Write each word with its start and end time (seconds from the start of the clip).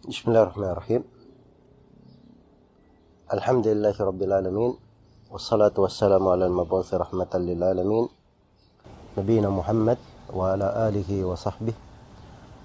بسم 0.00 0.32
الله 0.32 0.42
الرحمن 0.48 0.70
الرحيم. 0.72 1.02
الحمد 3.36 3.66
لله 3.68 3.96
رب 4.00 4.20
العالمين 4.22 4.72
والصلاة 5.28 5.76
والسلام 5.76 6.24
على 6.24 6.48
المبعوث 6.48 6.88
رحمة 6.88 7.28
للعالمين 7.36 8.08
نبينا 9.20 9.52
محمد 9.52 9.98
وعلى 10.32 10.88
آله 10.88 11.10
وصحبه 11.28 11.76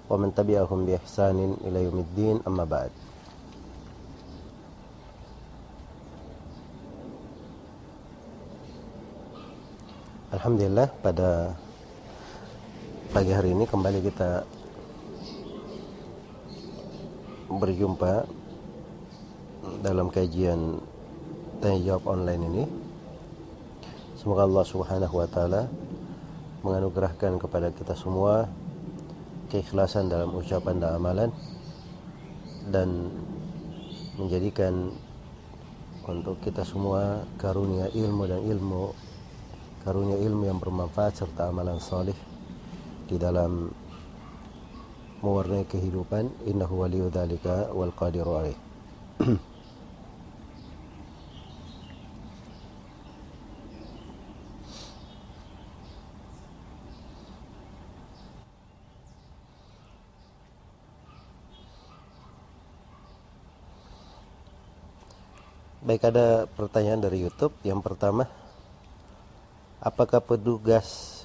ومن 0.07 0.31
تبعهم 0.31 0.79
بإحسان 0.87 1.59
إلى 1.67 1.83
يوم 1.83 1.97
الدين 2.07 2.35
أما 2.47 2.63
بعد. 2.63 2.91
Alhamdulillah 10.31 10.87
pada 11.03 11.51
pagi 13.11 13.35
hari 13.35 13.51
ini 13.51 13.67
kembali 13.67 13.99
kita 14.07 14.54
berjumpa 17.57 18.27
dalam 19.81 20.11
kajian 20.13 20.79
tanya 21.59 21.79
jawab 21.81 22.17
online 22.17 22.43
ini. 22.51 22.63
Semoga 24.19 24.45
Allah 24.45 24.65
Subhanahu 24.65 25.15
wa 25.21 25.27
taala 25.29 25.69
menganugerahkan 26.65 27.37
kepada 27.37 27.69
kita 27.69 27.93
semua 27.93 28.49
keikhlasan 29.53 30.09
dalam 30.09 30.33
ucapan 30.33 30.81
dan 30.81 30.91
amalan 30.97 31.29
dan 32.73 33.13
menjadikan 34.17 34.89
untuk 36.05 36.41
kita 36.41 36.65
semua 36.65 37.21
karunia 37.37 37.89
ilmu 37.93 38.23
dan 38.25 38.41
ilmu 38.41 38.83
karunia 39.85 40.17
ilmu 40.17 40.49
yang 40.49 40.57
bermanfaat 40.57 41.21
serta 41.21 41.53
amalan 41.53 41.77
saleh 41.77 42.17
di 43.05 43.21
dalam 43.21 43.69
mewarnai 45.25 45.65
kehidupan 45.65 46.29
innahu 46.45 46.85
waliyu 46.85 47.09
dzalika 47.09 47.73
wal 47.73 47.89
qadiru 47.89 48.37
alaih 48.37 48.57
Baik 65.85 66.01
ada 66.01 66.49
pertanyaan 66.49 66.97
dari 66.97 67.21
YouTube. 67.21 67.53
Yang 67.61 67.85
pertama, 67.85 68.25
apakah 69.77 70.17
petugas 70.17 71.21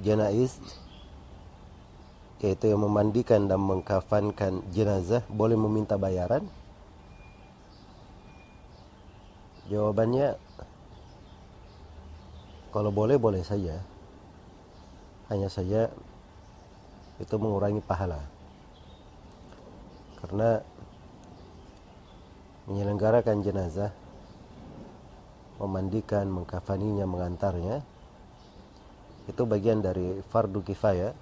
jenazah 0.00 0.87
yaitu 2.38 2.70
yang 2.70 2.86
memandikan 2.86 3.50
dan 3.50 3.58
mengkafankan 3.58 4.62
jenazah 4.70 5.26
boleh 5.26 5.58
meminta 5.58 5.98
bayaran? 5.98 6.46
Jawabannya 9.68 10.38
kalau 12.70 12.94
boleh 12.94 13.18
boleh 13.18 13.42
saja. 13.42 13.82
Hanya 15.28 15.52
saja 15.52 15.92
itu 17.20 17.34
mengurangi 17.36 17.84
pahala. 17.84 18.22
Karena 20.22 20.62
menyelenggarakan 22.64 23.44
jenazah 23.44 23.92
memandikan, 25.58 26.30
mengkafaninya, 26.30 27.04
mengantarnya 27.04 27.82
itu 29.28 29.42
bagian 29.44 29.84
dari 29.84 30.24
fardu 30.32 30.64
kifayah 30.64 31.12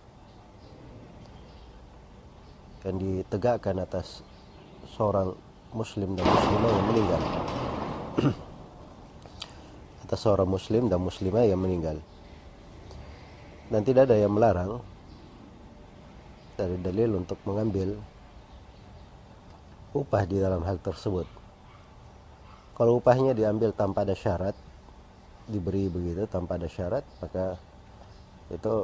yang 2.87 3.03
ditegakkan 3.03 3.83
atas 3.83 4.23
seorang 4.95 5.35
muslim 5.75 6.15
dan 6.15 6.23
muslimah 6.23 6.71
yang 6.71 6.87
meninggal. 6.87 7.23
Atas 10.07 10.23
seorang 10.23 10.47
muslim 10.47 10.87
dan 10.87 11.03
muslimah 11.03 11.43
yang 11.43 11.59
meninggal. 11.59 11.99
Dan 13.67 13.83
tidak 13.83 14.07
ada 14.07 14.15
yang 14.15 14.31
melarang 14.31 14.79
dari 16.55 16.79
dalil 16.79 17.19
untuk 17.19 17.43
mengambil 17.43 17.99
upah 19.91 20.23
di 20.23 20.39
dalam 20.39 20.63
hal 20.63 20.79
tersebut. 20.79 21.27
Kalau 22.79 23.03
upahnya 23.03 23.35
diambil 23.35 23.75
tanpa 23.75 24.07
ada 24.07 24.15
syarat 24.15 24.55
diberi 25.51 25.87
begitu 25.87 26.27
tanpa 26.27 26.59
ada 26.59 26.67
syarat 26.67 27.07
maka 27.23 27.55
itu 28.51 28.75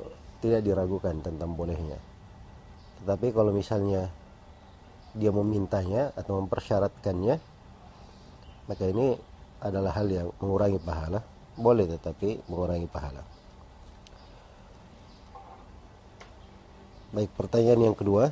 tidak 0.42 0.66
diragukan 0.66 1.22
tentang 1.22 1.54
bolehnya. 1.54 2.11
Tetapi 3.02 3.34
kalau 3.34 3.50
misalnya 3.50 4.06
dia 5.18 5.34
memintanya 5.34 6.14
atau 6.14 6.38
mempersyaratkannya, 6.38 7.34
maka 8.70 8.84
ini 8.86 9.18
adalah 9.58 9.90
hal 9.98 10.06
yang 10.06 10.28
mengurangi 10.38 10.78
pahala. 10.78 11.18
Boleh 11.58 11.91
tetapi 11.91 12.46
mengurangi 12.46 12.86
pahala. 12.86 13.26
Baik, 17.12 17.28
pertanyaan 17.34 17.92
yang 17.92 17.96
kedua. 17.98 18.30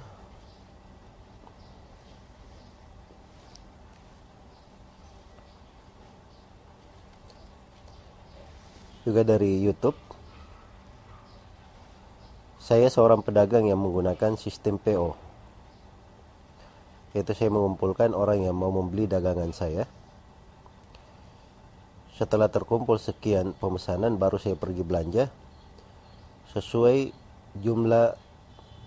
Juga 9.04 9.26
dari 9.26 9.60
YouTube 9.60 10.09
saya 12.60 12.92
seorang 12.92 13.24
pedagang 13.24 13.64
yang 13.64 13.80
menggunakan 13.80 14.36
sistem 14.36 14.76
PO. 14.76 15.16
Yaitu 17.16 17.32
saya 17.32 17.48
mengumpulkan 17.48 18.12
orang 18.12 18.44
yang 18.44 18.52
mau 18.52 18.68
membeli 18.68 19.08
dagangan 19.08 19.50
saya. 19.56 19.88
Setelah 22.20 22.52
terkumpul 22.52 23.00
sekian 23.00 23.56
pemesanan 23.56 24.20
baru 24.20 24.36
saya 24.36 24.60
pergi 24.60 24.84
belanja 24.84 25.32
sesuai 26.52 27.16
jumlah 27.56 28.12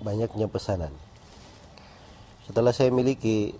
banyaknya 0.05 0.45
pesanan. 0.45 0.93
Setelah 2.45 2.77
saya 2.77 2.93
miliki 2.93 3.57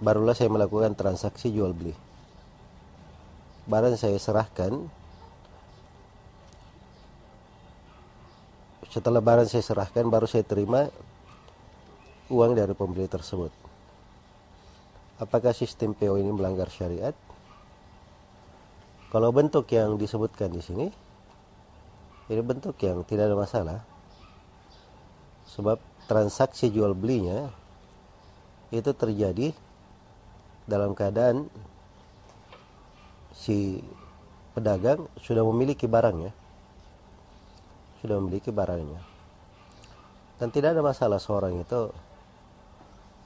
barulah 0.00 0.32
saya 0.32 0.48
melakukan 0.48 0.96
transaksi 0.96 1.52
jual 1.52 1.76
beli. 1.76 1.92
Barang 3.68 4.00
saya 4.00 4.16
serahkan 4.16 4.88
Setelah 8.90 9.18
barang 9.20 9.50
saya 9.50 9.64
serahkan, 9.66 10.06
baru 10.06 10.30
saya 10.30 10.46
terima 10.46 10.88
uang 12.30 12.54
dari 12.54 12.74
pembeli 12.74 13.06
tersebut. 13.10 13.50
Apakah 15.16 15.56
sistem 15.56 15.96
PO 15.96 16.20
ini 16.20 16.30
melanggar 16.30 16.68
syariat? 16.68 17.16
Kalau 19.10 19.32
bentuk 19.32 19.64
yang 19.72 19.96
disebutkan 19.96 20.52
di 20.52 20.60
sini, 20.60 20.86
ini 22.28 22.42
bentuk 22.42 22.76
yang 22.82 23.06
tidak 23.06 23.32
ada 23.32 23.36
masalah. 23.38 23.78
Sebab 25.46 25.78
transaksi 26.10 26.68
jual 26.68 26.92
belinya 26.92 27.48
itu 28.74 28.90
terjadi 28.92 29.54
dalam 30.66 30.92
keadaan 30.92 31.46
si 33.30 33.78
pedagang 34.52 35.06
sudah 35.22 35.46
memiliki 35.46 35.86
barangnya 35.86 36.34
sudah 38.06 38.22
memiliki 38.22 38.54
barangnya 38.54 39.16
dan 40.36 40.52
tidak 40.52 40.76
ada 40.76 40.84
masalah 40.84 41.16
seorang 41.16 41.64
itu 41.64 41.88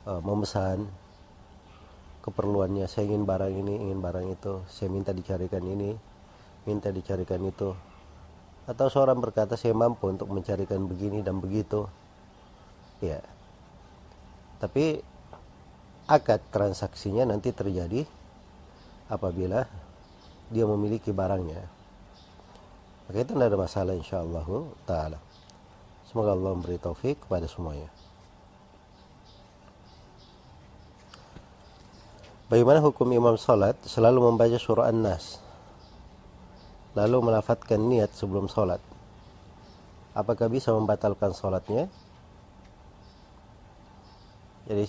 uh, 0.07 0.23
memesan 0.23 0.87
keperluannya. 2.23 2.87
Saya 2.87 3.11
ingin 3.11 3.27
barang 3.27 3.51
ini 3.51 3.75
ingin 3.83 3.99
barang 3.99 4.27
itu. 4.31 4.63
Saya 4.71 4.95
minta 4.95 5.11
dicarikan 5.11 5.65
ini 5.67 5.91
minta 6.71 6.95
dicarikan 6.95 7.43
itu. 7.43 7.75
Atau 8.71 8.87
seorang 8.87 9.19
berkata 9.19 9.59
saya 9.59 9.75
mampu 9.75 10.07
untuk 10.07 10.31
mencarikan 10.31 10.87
begini 10.87 11.27
dan 11.27 11.43
begitu. 11.43 11.91
Ya. 13.03 13.19
Tapi 14.63 15.03
akad 16.07 16.39
transaksinya 16.55 17.27
nanti 17.27 17.51
terjadi 17.51 18.07
apabila 19.11 19.67
dia 20.53 20.63
memiliki 20.63 21.11
barangnya 21.11 21.80
maka 23.11 23.27
itu 23.27 23.35
tidak 23.35 23.51
ada 23.51 23.59
masalah 23.59 23.99
insyaallah 23.99 24.47
taala. 24.87 25.19
Semoga 26.07 26.31
Allah 26.31 26.55
memberi 26.55 26.79
taufik 26.79 27.27
kepada 27.27 27.51
semuanya. 27.51 27.91
Bagaimana 32.47 32.79
hukum 32.79 33.11
imam 33.11 33.35
salat 33.35 33.75
selalu 33.83 34.31
membaca 34.31 34.55
surah 34.63 34.95
An-Nas 34.95 35.43
lalu 36.95 37.19
melafatkan 37.19 37.83
niat 37.83 38.15
sebelum 38.15 38.47
salat? 38.47 38.79
Apakah 40.15 40.47
bisa 40.47 40.71
membatalkan 40.71 41.35
salatnya? 41.35 41.91
Jadi 44.71 44.87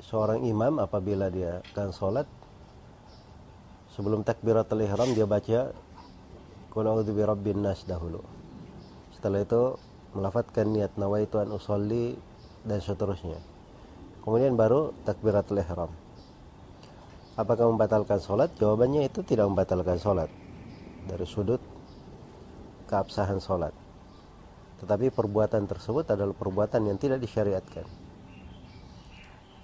seorang 0.00 0.48
imam 0.48 0.80
apabila 0.80 1.28
dia 1.28 1.60
akan 1.76 1.92
salat 1.92 2.24
sebelum 3.92 4.24
takbiratul 4.24 4.80
ihram 4.80 5.12
dia 5.12 5.28
baca 5.28 5.83
Qul 6.74 6.84
a'udzu 6.90 7.14
birabbin 7.14 7.62
nas 7.62 7.86
dahulu. 7.86 8.18
Setelah 9.14 9.46
itu 9.46 9.78
melafatkan 10.18 10.74
niat 10.74 10.98
nawaitu 10.98 11.38
an 11.38 11.54
usolli 11.54 12.18
dan 12.66 12.82
seterusnya. 12.82 13.38
kemudian 14.24 14.56
baru 14.56 14.96
takbiratul 15.04 15.60
ihram. 15.60 15.92
Apakah 17.36 17.68
membatalkan 17.68 18.18
sholat 18.24 18.56
jawabannya 18.56 19.04
itu 19.04 19.20
tidak 19.20 19.52
membatalkan 19.52 20.00
sholat 20.00 20.32
dari 21.04 21.28
sudut 21.28 21.60
keabsahan 22.88 23.36
sholat 23.36 23.84
tetapi 24.84 25.08
perbuatan 25.08 25.64
tersebut 25.64 26.04
adalah 26.12 26.36
perbuatan 26.36 26.84
yang 26.84 27.00
tidak 27.00 27.16
disyariatkan. 27.24 27.88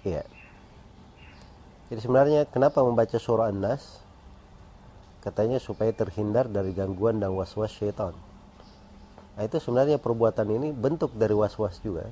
Iya. 0.00 0.24
Jadi 1.92 2.00
sebenarnya 2.00 2.48
kenapa 2.48 2.80
membaca 2.80 3.20
surah 3.20 3.52
An-Nas 3.52 3.99
katanya 5.20 5.60
supaya 5.60 5.92
terhindar 5.92 6.48
dari 6.48 6.72
gangguan 6.72 7.20
dan 7.20 7.36
was-was 7.36 7.76
syaitan. 7.76 8.16
Nah, 9.36 9.42
itu 9.44 9.60
sebenarnya 9.60 10.00
perbuatan 10.00 10.48
ini 10.48 10.68
bentuk 10.72 11.12
dari 11.16 11.36
was-was 11.36 11.80
juga. 11.84 12.08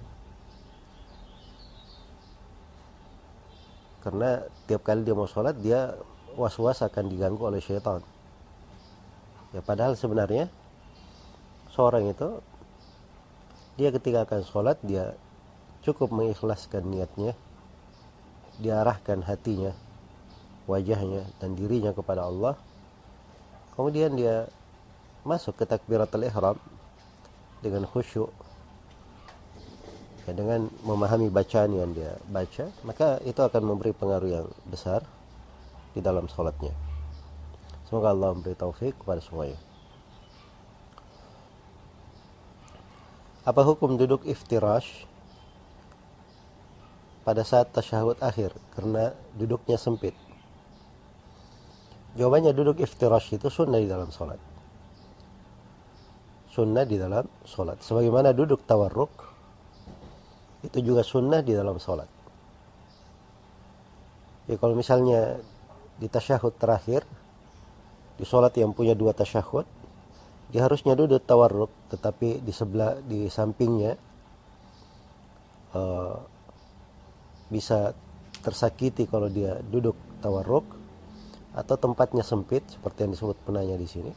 Karena 4.05 4.45
tiap 4.69 4.85
kali 4.85 5.05
dia 5.05 5.17
mau 5.17 5.29
sholat 5.29 5.59
dia 5.59 5.97
was-was 6.37 6.85
akan 6.85 7.05
diganggu 7.11 7.43
oleh 7.45 7.61
syaitan. 7.61 8.05
Ya 9.53 9.65
padahal 9.65 9.97
sebenarnya 9.97 10.53
seorang 11.73 12.13
itu 12.13 12.45
dia 13.81 13.89
ketika 13.89 14.29
akan 14.29 14.43
sholat 14.45 14.77
dia 14.85 15.17
cukup 15.83 16.13
mengikhlaskan 16.13 16.85
niatnya. 16.89 17.33
Diarahkan 18.59 19.23
hatinya 19.23 19.71
wajahnya 20.67 21.25
dan 21.39 21.55
dirinya 21.55 21.95
kepada 21.95 22.27
Allah 22.27 22.59
kemudian 23.79 24.19
dia 24.19 24.51
masuk 25.23 25.55
ke 25.55 25.63
takbiratul 25.63 26.27
ihram 26.27 26.59
dengan 27.63 27.87
khusyuk. 27.87 28.35
Ya, 30.27 30.35
dengan 30.37 30.69
memahami 30.85 31.33
bacaan 31.33 31.73
yang 31.73 31.97
dia 31.97 32.21
baca 32.29 32.69
maka 32.85 33.17
itu 33.25 33.41
akan 33.41 33.65
memberi 33.65 33.97
pengaruh 33.97 34.29
yang 34.29 34.47
besar 34.67 35.07
di 35.97 36.03
dalam 36.05 36.29
sholatnya. 36.29 36.75
Semoga 37.89 38.13
Allah 38.13 38.37
memberi 38.37 38.53
taufik 38.53 38.93
kepada 39.01 39.25
semuanya. 39.25 39.57
Apa 43.49 43.65
hukum 43.65 43.97
duduk 43.97 44.29
iftirash 44.29 45.09
pada 47.25 47.41
saat 47.41 47.73
tasyahud 47.73 48.21
akhir? 48.21 48.53
Karena 48.77 49.17
duduknya 49.33 49.81
sempit 49.81 50.13
Jawabannya 52.19 52.51
duduk 52.51 52.83
iftirash 52.83 53.39
itu 53.39 53.47
sunnah 53.47 53.79
di 53.79 53.87
dalam 53.87 54.11
sholat. 54.11 54.43
Sunnah 56.51 56.83
di 56.83 56.99
dalam 56.99 57.23
sholat. 57.47 57.79
Sebagaimana 57.79 58.35
duduk 58.35 58.67
tawarruk, 58.67 59.15
itu 60.67 60.83
juga 60.83 61.07
sunnah 61.07 61.39
di 61.47 61.55
dalam 61.55 61.79
sholat. 61.79 62.11
Ya, 64.51 64.59
kalau 64.59 64.75
misalnya 64.75 65.39
di 66.03 66.11
tasyahud 66.11 66.59
terakhir, 66.59 67.07
di 68.19 68.27
sholat 68.27 68.51
yang 68.59 68.75
punya 68.75 68.99
dua 68.99 69.15
tasyahud, 69.15 69.63
dia 70.51 70.67
harusnya 70.67 70.99
duduk 70.99 71.23
tawarruk, 71.23 71.71
tetapi 71.95 72.43
di 72.43 72.51
sebelah, 72.51 72.99
di 73.07 73.31
sampingnya, 73.31 73.95
uh, 75.77 76.19
bisa 77.47 77.95
tersakiti 78.43 79.07
kalau 79.07 79.31
dia 79.31 79.63
duduk 79.63 79.95
tawarruk, 80.19 80.78
atau 81.57 81.77
tempatnya 81.81 82.25
sempit 82.25 82.65
seperti 82.69 83.09
yang 83.09 83.13
disebut 83.17 83.37
penanya 83.45 83.77
di 83.79 83.89
sini, 83.89 84.13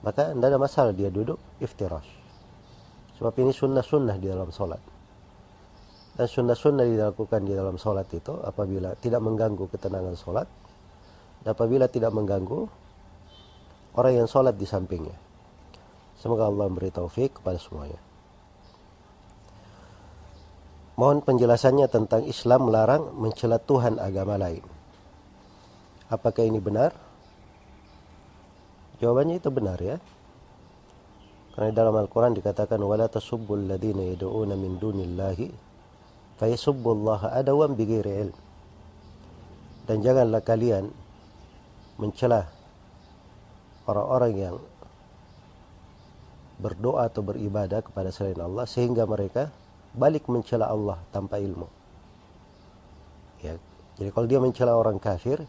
maka 0.00 0.32
tidak 0.32 0.48
ada 0.48 0.58
masalah 0.60 0.92
dia 0.94 1.10
duduk 1.10 1.36
iftirash. 1.58 2.08
Sebab 3.18 3.34
ini 3.42 3.50
sunnah-sunnah 3.50 4.16
di 4.16 4.26
dalam 4.30 4.48
sholat. 4.54 4.78
Dan 6.14 6.26
sunnah-sunnah 6.26 6.86
dilakukan 6.86 7.46
di 7.46 7.54
dalam 7.54 7.78
sholat 7.78 8.06
itu 8.14 8.34
apabila 8.42 8.94
tidak 8.98 9.22
mengganggu 9.22 9.64
ketenangan 9.70 10.14
sholat, 10.14 10.46
dan 11.42 11.50
apabila 11.54 11.86
tidak 11.90 12.10
mengganggu 12.14 12.66
orang 13.98 14.22
yang 14.22 14.28
sholat 14.30 14.54
di 14.54 14.66
sampingnya. 14.66 15.14
Semoga 16.18 16.50
Allah 16.50 16.66
memberi 16.66 16.90
taufik 16.90 17.38
kepada 17.38 17.58
semuanya. 17.58 17.98
Mohon 20.98 21.22
penjelasannya 21.22 21.86
tentang 21.86 22.26
Islam 22.26 22.66
melarang 22.66 23.14
mencela 23.14 23.62
Tuhan 23.62 24.02
agama 24.02 24.34
lain. 24.34 24.77
Apakah 26.08 26.44
ini 26.44 26.56
benar? 26.56 26.96
Jawabannya 28.98 29.38
itu 29.38 29.52
benar 29.52 29.78
ya. 29.78 30.00
Karena 31.52 31.70
dalam 31.74 31.94
Al-Quran 32.00 32.38
dikatakan 32.38 32.80
wala 32.80 33.10
tasubbul 33.10 33.68
ladina 33.68 34.00
yad'una 34.02 34.54
min 34.56 34.78
dunillahi 34.80 35.52
fayasubbullaha 36.40 37.36
adawan 37.36 37.76
bighairi 37.76 38.12
ilm. 38.24 38.36
Dan 39.84 40.00
janganlah 40.00 40.40
kalian 40.40 40.88
mencela 41.98 42.46
orang-orang 43.84 44.32
yang 44.38 44.56
berdoa 46.58 47.06
atau 47.06 47.22
beribadah 47.22 47.82
kepada 47.82 48.10
selain 48.10 48.38
Allah 48.38 48.66
sehingga 48.66 49.06
mereka 49.06 49.50
balik 49.94 50.26
mencela 50.30 50.70
Allah 50.70 50.98
tanpa 51.14 51.38
ilmu. 51.38 51.66
Ya. 53.42 53.58
Jadi 53.98 54.10
kalau 54.14 54.26
dia 54.30 54.38
mencela 54.38 54.78
orang 54.78 55.02
kafir, 55.02 55.42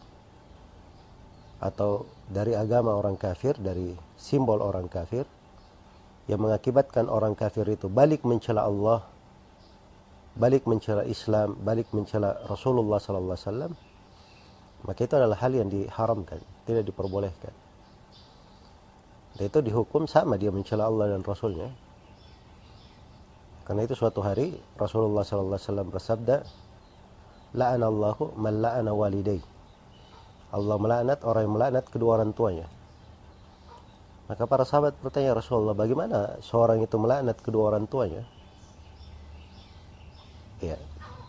atau 1.59 2.07
dari 2.31 2.55
agama 2.55 2.95
orang 2.95 3.19
kafir, 3.19 3.55
dari 3.59 3.91
simbol 4.15 4.63
orang 4.63 4.87
kafir 4.87 5.27
yang 6.31 6.39
mengakibatkan 6.39 7.11
orang 7.11 7.35
kafir 7.35 7.67
itu 7.67 7.91
balik 7.91 8.23
mencela 8.23 8.63
Allah, 8.63 9.03
balik 10.39 10.63
mencela 10.63 11.03
Islam, 11.03 11.59
balik 11.59 11.91
mencela 11.91 12.39
Rasulullah 12.47 13.01
sallallahu 13.01 13.35
alaihi 13.35 13.47
wasallam, 13.49 13.73
maka 14.87 14.99
itu 15.03 15.13
adalah 15.19 15.37
hal 15.41 15.51
yang 15.51 15.67
diharamkan, 15.67 16.39
tidak 16.63 16.87
diperbolehkan. 16.87 17.51
Dan 19.35 19.43
itu 19.51 19.59
dihukum 19.59 20.07
sama 20.07 20.39
dia 20.39 20.51
mencela 20.53 20.87
Allah 20.87 21.17
dan 21.17 21.23
Rasulnya. 21.25 21.67
Karena 23.67 23.85
itu 23.85 23.93
suatu 23.93 24.23
hari 24.23 24.55
Rasulullah 24.79 25.21
sallallahu 25.27 25.59
alaihi 25.59 25.67
wasallam 25.69 25.89
bersabda, 25.93 26.35
"La'anallahu 27.53 28.37
man 28.39 28.53
la'ana 28.63 28.91
walidayhi." 28.95 29.58
Allah 30.49 30.77
melaknat 30.81 31.19
orang 31.21 31.41
yang 31.45 31.53
melaknat 31.53 31.85
kedua 31.89 32.17
orang 32.17 32.33
tuanya. 32.33 32.65
Maka 34.29 34.45
para 34.45 34.61
sahabat 34.65 34.93
bertanya 35.01 35.33
Rasulullah, 35.33 35.73
bagaimana 35.73 36.37
seorang 36.45 36.85
itu 36.85 36.97
melaknat 37.01 37.37
kedua 37.41 37.73
orang 37.73 37.89
tuanya? 37.89 38.21
Ya, 40.61 40.77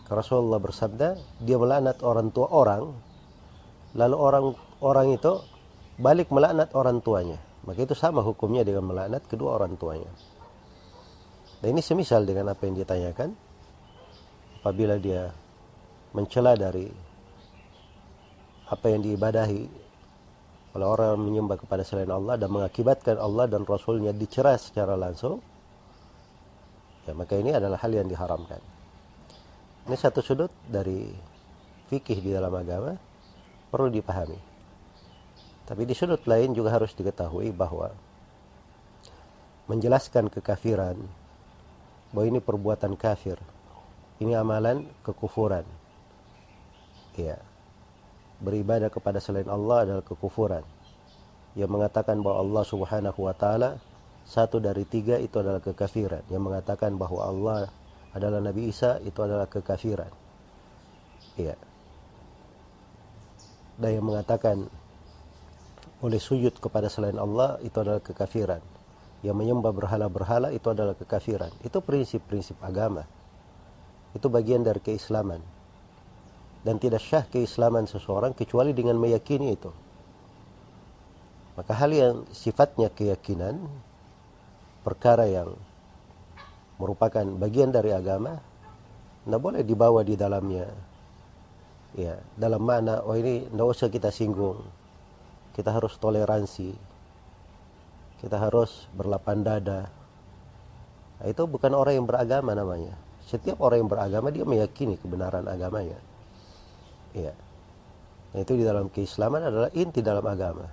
Rasulullah 0.05 0.61
bersabda, 0.61 1.17
dia 1.41 1.57
melaknat 1.57 1.97
orang 2.05 2.29
tua 2.29 2.49
orang, 2.53 2.93
lalu 3.97 4.15
orang 4.17 4.45
orang 4.85 5.07
itu 5.17 5.41
balik 5.97 6.29
melaknat 6.29 6.69
orang 6.77 7.01
tuanya. 7.01 7.41
Maka 7.65 7.85
itu 7.85 7.93
sama 7.93 8.25
hukumnya 8.25 8.65
dengan 8.65 8.89
melaknat 8.89 9.25
kedua 9.29 9.57
orang 9.61 9.77
tuanya. 9.77 10.09
Dan 11.61 11.77
ini 11.77 11.81
semisal 11.81 12.25
dengan 12.25 12.53
apa 12.53 12.65
yang 12.65 12.73
ditanyakan, 12.73 13.33
apabila 14.61 14.97
dia 14.97 15.29
mencela 16.13 16.57
dari 16.57 16.89
apa 18.71 18.87
yang 18.87 19.03
diibadahi 19.03 19.63
oleh 20.71 20.87
orang 20.87 21.19
yang 21.19 21.23
menyembah 21.27 21.59
kepada 21.59 21.83
selain 21.83 22.07
Allah 22.07 22.39
dan 22.39 22.47
mengakibatkan 22.47 23.19
Allah 23.19 23.43
dan 23.51 23.67
Rasulnya 23.67 24.15
dicerai 24.15 24.55
secara 24.55 24.95
langsung 24.95 25.43
ya 27.03 27.11
maka 27.11 27.35
ini 27.35 27.51
adalah 27.51 27.75
hal 27.83 27.91
yang 27.91 28.07
diharamkan. 28.07 28.63
Ini 29.91 29.95
satu 29.99 30.23
sudut 30.23 30.53
dari 30.63 31.11
fikih 31.91 32.23
di 32.23 32.31
dalam 32.31 32.53
agama 32.55 32.95
perlu 33.67 33.91
dipahami. 33.91 34.39
Tapi 35.67 35.83
di 35.83 35.91
sudut 35.91 36.23
lain 36.23 36.55
juga 36.55 36.71
harus 36.71 36.95
diketahui 36.95 37.51
bahwa 37.51 37.91
menjelaskan 39.67 40.31
kekafiran 40.31 40.95
bahwa 42.15 42.25
ini 42.27 42.39
perbuatan 42.39 42.95
kafir 42.95 43.35
ini 44.23 44.31
amalan 44.37 44.87
kekufuran. 45.03 45.67
Ya 47.19 47.50
beribadah 48.41 48.89
kepada 48.89 49.21
selain 49.21 49.47
Allah 49.47 49.85
adalah 49.85 50.03
kekufuran. 50.03 50.65
Yang 51.53 51.69
mengatakan 51.69 52.19
bahwa 52.19 52.37
Allah 52.41 52.63
Subhanahu 52.65 53.19
wa 53.21 53.35
taala 53.37 53.77
satu 54.25 54.57
dari 54.57 54.83
tiga 54.89 55.21
itu 55.21 55.37
adalah 55.37 55.61
kekafiran. 55.61 56.25
Yang 56.27 56.43
mengatakan 56.43 56.97
bahwa 56.97 57.21
Allah 57.21 57.59
adalah 58.11 58.41
Nabi 58.41 58.73
Isa 58.73 58.97
itu 59.05 59.19
adalah 59.21 59.45
kekafiran. 59.45 60.09
Iya. 61.37 61.55
Dan 63.77 63.89
yang 64.01 64.05
mengatakan 64.05 64.67
oleh 66.01 66.21
sujud 66.21 66.57
kepada 66.57 66.89
selain 66.89 67.17
Allah 67.21 67.61
itu 67.61 67.77
adalah 67.77 68.01
kekafiran. 68.01 68.61
Yang 69.21 69.37
menyembah 69.37 69.69
berhala-berhala 69.69 70.49
itu 70.49 70.65
adalah 70.73 70.97
kekafiran. 70.97 71.53
Itu 71.61 71.77
prinsip-prinsip 71.85 72.57
agama. 72.65 73.05
Itu 74.17 74.33
bagian 74.33 74.65
dari 74.65 74.81
keislaman 74.81 75.60
dan 76.61 76.77
tidak 76.77 77.01
syah 77.01 77.25
keislaman 77.25 77.89
seseorang 77.89 78.37
kecuali 78.37 78.73
dengan 78.73 78.97
meyakini 79.01 79.47
itu. 79.53 79.71
Maka 81.57 81.73
hal 81.75 81.91
yang 81.91 82.15
sifatnya 82.31 82.89
keyakinan, 82.93 83.59
perkara 84.85 85.27
yang 85.27 85.57
merupakan 86.77 87.25
bagian 87.37 87.69
dari 87.69 87.93
agama, 87.93 88.41
tidak 89.21 89.41
boleh 89.41 89.61
dibawa 89.61 90.01
di 90.01 90.15
dalamnya. 90.17 90.69
Ya, 91.91 92.17
dalam 92.39 92.63
mana 92.63 93.03
oh 93.03 93.13
ini 93.19 93.51
tidak 93.51 93.67
usah 93.67 93.89
kita 93.91 94.09
singgung. 94.09 94.63
Kita 95.51 95.75
harus 95.75 95.99
toleransi. 95.99 96.71
Kita 98.23 98.37
harus 98.39 98.87
berlapan 98.95 99.43
dada. 99.43 99.81
Nah, 101.19 101.27
itu 101.27 101.43
bukan 101.45 101.73
orang 101.75 101.99
yang 101.99 102.07
beragama 102.07 102.55
namanya. 102.55 102.95
Setiap 103.27 103.59
orang 103.59 103.85
yang 103.85 103.89
beragama 103.91 104.31
dia 104.31 104.47
meyakini 104.47 104.95
kebenaran 104.95 105.45
agamanya. 105.51 105.99
Ya. 107.11 107.33
Nah, 108.31 108.39
itu 108.39 108.55
di 108.55 108.63
dalam 108.63 108.87
keislaman 108.87 109.43
adalah 109.43 109.69
inti 109.75 109.99
dalam 109.99 110.23
agama. 110.23 110.67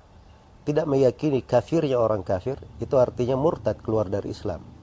Tidak 0.63 0.85
meyakini 0.85 1.43
kafirnya 1.43 1.99
orang 1.99 2.23
kafir, 2.23 2.61
itu 2.79 2.95
artinya 2.95 3.35
murtad 3.35 3.81
keluar 3.83 4.07
dari 4.07 4.31
Islam 4.31 4.79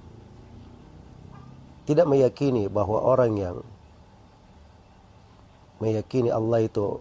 tidak 1.86 2.06
meyakini 2.10 2.66
bahwa 2.66 2.98
orang 2.98 3.38
yang 3.38 3.58
meyakini 5.78 6.34
Allah 6.34 6.66
itu 6.66 6.98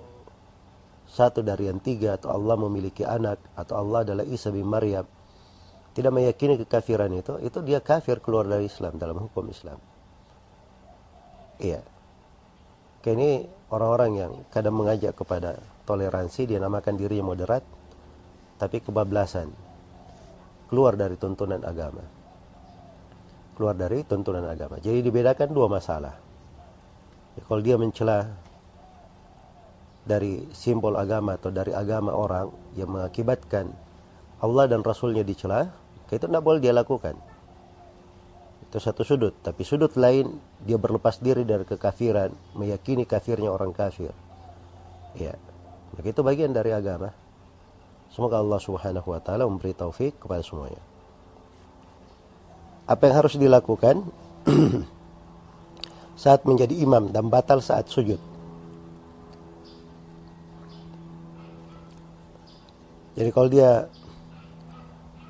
satu 1.08 1.40
dari 1.40 1.72
yang 1.72 1.80
tiga 1.80 2.20
atau 2.20 2.36
Allah 2.36 2.56
memiliki 2.60 3.04
anak 3.04 3.40
atau 3.56 3.80
Allah 3.80 4.04
adalah 4.04 4.24
Isa 4.28 4.52
bin 4.52 4.68
Maryam 4.68 5.08
tidak 5.96 6.12
meyakini 6.12 6.60
kekafiran 6.60 7.12
itu 7.16 7.40
itu 7.40 7.58
dia 7.64 7.80
kafir 7.80 8.20
keluar 8.20 8.44
dari 8.44 8.68
Islam 8.68 9.00
dalam 9.00 9.24
hukum 9.24 9.48
Islam 9.48 9.80
iya 11.60 11.80
ini 13.04 13.44
orang-orang 13.74 14.12
yang 14.14 14.32
kadang 14.54 14.78
mengajak 14.78 15.18
kepada 15.18 15.58
toleransi 15.84 16.46
dia 16.46 16.62
namakan 16.62 16.94
dirinya 16.94 17.34
moderat 17.34 17.66
tapi 18.56 18.78
kebablasan 18.78 19.50
keluar 20.70 20.94
dari 20.94 21.18
tuntunan 21.18 21.60
agama 21.66 22.24
keluar 23.54 23.78
dari 23.78 24.02
tuntunan 24.02 24.44
agama. 24.44 24.82
Jadi 24.82 25.00
dibedakan 25.00 25.48
dua 25.54 25.70
masalah. 25.70 26.14
Ya, 27.38 27.42
kalau 27.46 27.62
dia 27.62 27.78
mencela 27.78 28.34
dari 30.04 30.44
simbol 30.52 30.98
agama 30.98 31.38
atau 31.38 31.48
dari 31.48 31.72
agama 31.72 32.12
orang 32.12 32.50
yang 32.76 32.92
mengakibatkan 32.92 33.72
Allah 34.42 34.64
dan 34.68 34.84
Rasulnya 34.84 35.24
dicela, 35.24 35.72
itu 36.12 36.20
tidak 36.20 36.44
boleh 36.44 36.60
dia 36.60 36.74
lakukan. 36.74 37.16
Itu 38.74 38.82
satu 38.82 39.06
sudut. 39.06 39.38
Tapi 39.38 39.62
sudut 39.62 39.94
lain, 39.94 40.34
dia 40.58 40.74
berlepas 40.74 41.22
diri 41.22 41.46
dari 41.46 41.62
kekafiran, 41.62 42.34
meyakini 42.58 43.06
kafirnya 43.06 43.54
orang 43.54 43.70
kafir. 43.70 44.10
Ya, 45.14 45.38
maka 45.94 46.10
itu 46.10 46.26
bagian 46.26 46.50
dari 46.50 46.74
agama. 46.74 47.14
Semoga 48.10 48.42
Allah 48.42 48.58
Subhanahu 48.58 49.14
wa 49.14 49.22
taala 49.22 49.46
memberi 49.46 49.78
taufik 49.78 50.18
kepada 50.18 50.42
semuanya 50.42 50.82
apa 52.84 53.02
yang 53.08 53.16
harus 53.16 53.34
dilakukan 53.40 54.04
saat 56.22 56.44
menjadi 56.44 56.76
imam 56.84 57.08
dan 57.10 57.32
batal 57.32 57.64
saat 57.64 57.88
sujud. 57.88 58.20
Jadi 63.14 63.30
kalau 63.30 63.48
dia 63.48 63.86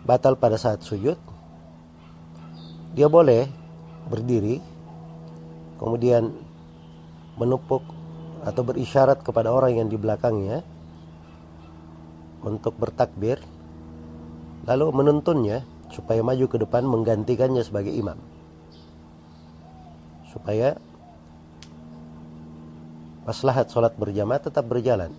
batal 0.03 0.35
pada 0.41 0.57
saat 0.57 0.81
sujud, 0.83 1.21
dia 2.95 3.11
boleh 3.11 3.51
berdiri, 4.07 4.63
kemudian 5.83 6.31
menupuk 7.35 7.83
atau 8.47 8.63
berisyarat 8.63 9.21
kepada 9.27 9.51
orang 9.51 9.83
yang 9.83 9.89
di 9.91 9.99
belakangnya 9.99 10.63
untuk 12.45 12.79
bertakbir, 12.79 13.43
lalu 14.69 14.87
menuntunnya 14.95 15.67
supaya 15.91 16.23
maju 16.23 16.47
ke 16.47 16.57
depan 16.63 16.87
menggantikannya 16.87 17.67
sebagai 17.67 17.91
imam. 17.91 18.17
Supaya 20.31 20.79
maslahat 23.25 23.73
sholat 23.73 23.97
berjamaah 23.97 24.39
tetap 24.39 24.69
berjalan. 24.69 25.11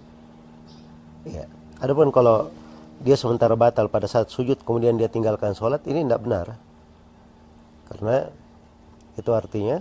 Ya. 1.25 1.49
Adapun 1.81 2.13
kalau 2.13 2.53
dia 3.01 3.19
sementara 3.19 3.57
batal 3.59 3.91
pada 3.91 4.07
saat 4.07 4.31
sujud 4.31 4.61
kemudian 4.63 4.95
dia 4.95 5.11
tinggalkan 5.11 5.51
sholat 5.57 5.83
ini 5.89 6.05
tidak 6.05 6.21
benar. 6.23 6.47
Karena 7.85 8.29
itu 9.15 9.31
artinya 9.31 9.79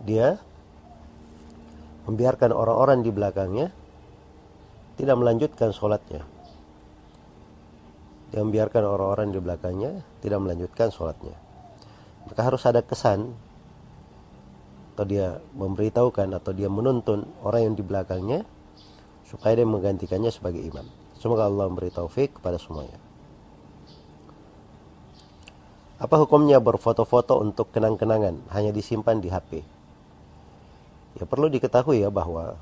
dia 0.00 0.40
membiarkan 2.04 2.52
orang-orang 2.52 3.00
di 3.00 3.10
belakangnya 3.10 3.68
tidak 4.94 5.16
melanjutkan 5.18 5.74
sholatnya 5.74 6.22
yang 8.34 8.50
membiarkan 8.50 8.82
orang-orang 8.82 9.30
di 9.30 9.38
belakangnya 9.38 10.02
tidak 10.18 10.42
melanjutkan 10.42 10.90
sholatnya. 10.90 11.38
Maka 12.26 12.40
harus 12.42 12.66
ada 12.66 12.82
kesan 12.82 13.30
atau 14.94 15.06
dia 15.06 15.38
memberitahukan 15.54 16.34
atau 16.34 16.50
dia 16.50 16.66
menuntun 16.66 17.30
orang 17.46 17.70
yang 17.70 17.74
di 17.78 17.86
belakangnya 17.86 18.42
supaya 19.22 19.54
dia 19.54 19.66
menggantikannya 19.66 20.34
sebagai 20.34 20.62
imam. 20.66 20.86
Semoga 21.14 21.46
Allah 21.46 21.70
memberi 21.70 21.94
taufik 21.94 22.42
kepada 22.42 22.58
semuanya. 22.58 23.03
Apa 25.94 26.18
hukumnya 26.18 26.58
berfoto-foto 26.58 27.38
untuk 27.38 27.70
kenang-kenangan 27.70 28.50
hanya 28.50 28.74
disimpan 28.74 29.22
di 29.22 29.30
HP? 29.30 29.62
Ya 31.14 31.22
perlu 31.22 31.46
diketahui 31.46 32.02
ya 32.02 32.10
bahwa 32.10 32.58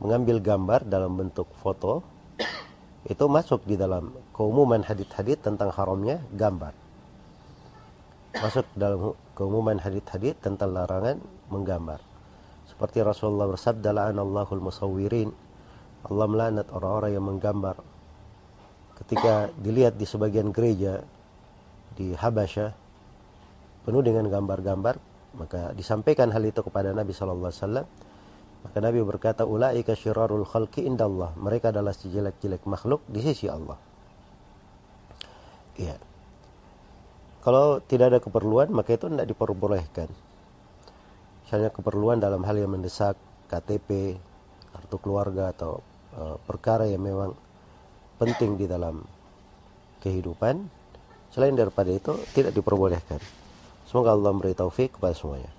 mengambil 0.00 0.40
gambar 0.40 0.88
dalam 0.88 1.12
bentuk 1.12 1.44
foto 1.60 2.00
itu 3.12 3.20
masuk 3.28 3.68
di 3.68 3.76
dalam 3.76 4.16
keumuman 4.32 4.80
hadith-hadith 4.80 5.44
tentang 5.44 5.68
haramnya 5.76 6.24
gambar. 6.32 6.72
Masuk 8.40 8.64
dalam 8.72 9.12
keumuman 9.36 9.76
hadith-hadith 9.76 10.40
tentang 10.40 10.72
larangan 10.72 11.20
menggambar. 11.52 12.00
Seperti 12.64 13.04
Rasulullah 13.04 13.44
bersabda 13.44 13.92
la'anallahul 13.92 14.64
musawwirin. 14.64 15.28
Allah 16.08 16.26
melaknat 16.30 16.72
orang-orang 16.72 17.12
yang 17.12 17.24
menggambar. 17.28 17.76
Ketika 19.04 19.52
dilihat 19.60 20.00
di 20.00 20.08
sebagian 20.08 20.48
gereja 20.48 21.04
di 21.98 22.14
Habasyah 22.14 22.70
penuh 23.82 24.02
dengan 24.06 24.30
gambar-gambar, 24.30 24.94
maka 25.34 25.74
disampaikan 25.74 26.30
hal 26.30 26.46
itu 26.46 26.62
kepada 26.62 26.94
Nabi 26.94 27.10
sallallahu 27.10 27.50
alaihi 27.50 27.62
wasallam 27.66 27.86
maka 28.64 28.78
Nabi 28.82 29.00
berkata, 29.06 29.46
Ulaika 29.46 29.94
syirarul 29.94 30.42
khalqi 30.42 30.82
indallah. 30.82 31.34
Mereka 31.38 31.70
adalah 31.70 31.94
sejelek-jelek 31.94 32.66
makhluk 32.66 33.00
di 33.06 33.22
sisi 33.22 33.46
Allah. 33.46 33.78
Iya. 35.78 35.96
Kalau 37.38 37.78
tidak 37.86 38.06
ada 38.12 38.20
keperluan, 38.20 38.74
maka 38.74 38.98
itu 38.98 39.06
tidak 39.06 39.30
diperbolehkan. 39.30 40.10
Misalnya 41.46 41.70
keperluan 41.70 42.18
dalam 42.18 42.42
hal 42.44 42.58
yang 42.58 42.74
mendesak, 42.74 43.14
KTP, 43.46 44.18
kartu 44.74 44.96
keluarga, 45.00 45.54
atau 45.54 45.80
e, 46.12 46.36
perkara 46.44 46.84
yang 46.90 47.00
memang 47.00 47.32
penting 48.18 48.58
di 48.58 48.66
dalam 48.66 49.00
kehidupan. 50.02 50.66
Selain 51.38 51.54
daripada 51.54 51.86
itu, 51.94 52.18
tidak 52.34 52.50
diperbolehkan. 52.50 53.22
Semoga 53.86 54.10
Allah 54.10 54.34
memberi 54.34 54.58
taufik 54.58 54.98
kepada 54.98 55.14
semuanya. 55.14 55.54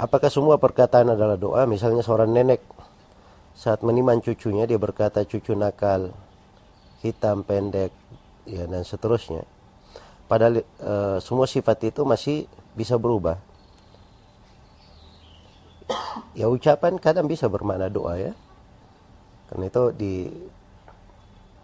Apakah 0.00 0.32
semua 0.32 0.56
perkataan 0.56 1.12
adalah 1.12 1.36
doa? 1.36 1.68
Misalnya 1.68 2.00
seorang 2.00 2.32
nenek 2.32 2.64
saat 3.52 3.84
meniman 3.84 4.24
cucunya 4.24 4.64
dia 4.64 4.80
berkata 4.80 5.20
cucu 5.28 5.52
nakal, 5.52 6.16
hitam, 7.04 7.44
pendek, 7.44 7.92
ya 8.48 8.64
dan 8.64 8.88
seterusnya. 8.88 9.44
Padahal 10.32 10.64
e, 10.64 10.94
semua 11.20 11.44
sifat 11.44 11.92
itu 11.92 12.08
masih 12.08 12.48
bisa 12.72 12.96
berubah. 12.96 13.36
Ya 16.32 16.48
ucapan 16.48 16.96
kadang 16.96 17.28
bisa 17.28 17.52
bermakna 17.52 17.92
doa 17.92 18.16
ya. 18.16 18.32
Karena 19.52 19.68
itu 19.68 19.92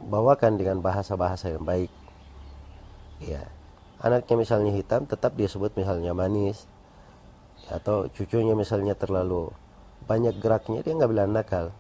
dibawakan 0.02 0.58
dengan 0.58 0.78
bahasa-bahasa 0.78 1.52
yang 1.54 1.66
baik. 1.66 1.90
Ya. 3.22 3.46
Anaknya 3.98 4.38
misalnya 4.38 4.70
hitam 4.70 5.10
tetap 5.10 5.34
dia 5.34 5.50
sebut 5.50 5.74
misalnya 5.74 6.14
manis, 6.14 6.70
atau 7.66 8.08
cucunya 8.08 8.54
misalnya 8.54 8.94
terlalu 8.94 9.52
banyak 10.08 10.40
geraknya 10.40 10.80
dia 10.80 10.96
nggak 10.96 11.10
bilang 11.10 11.34
nakal 11.36 11.74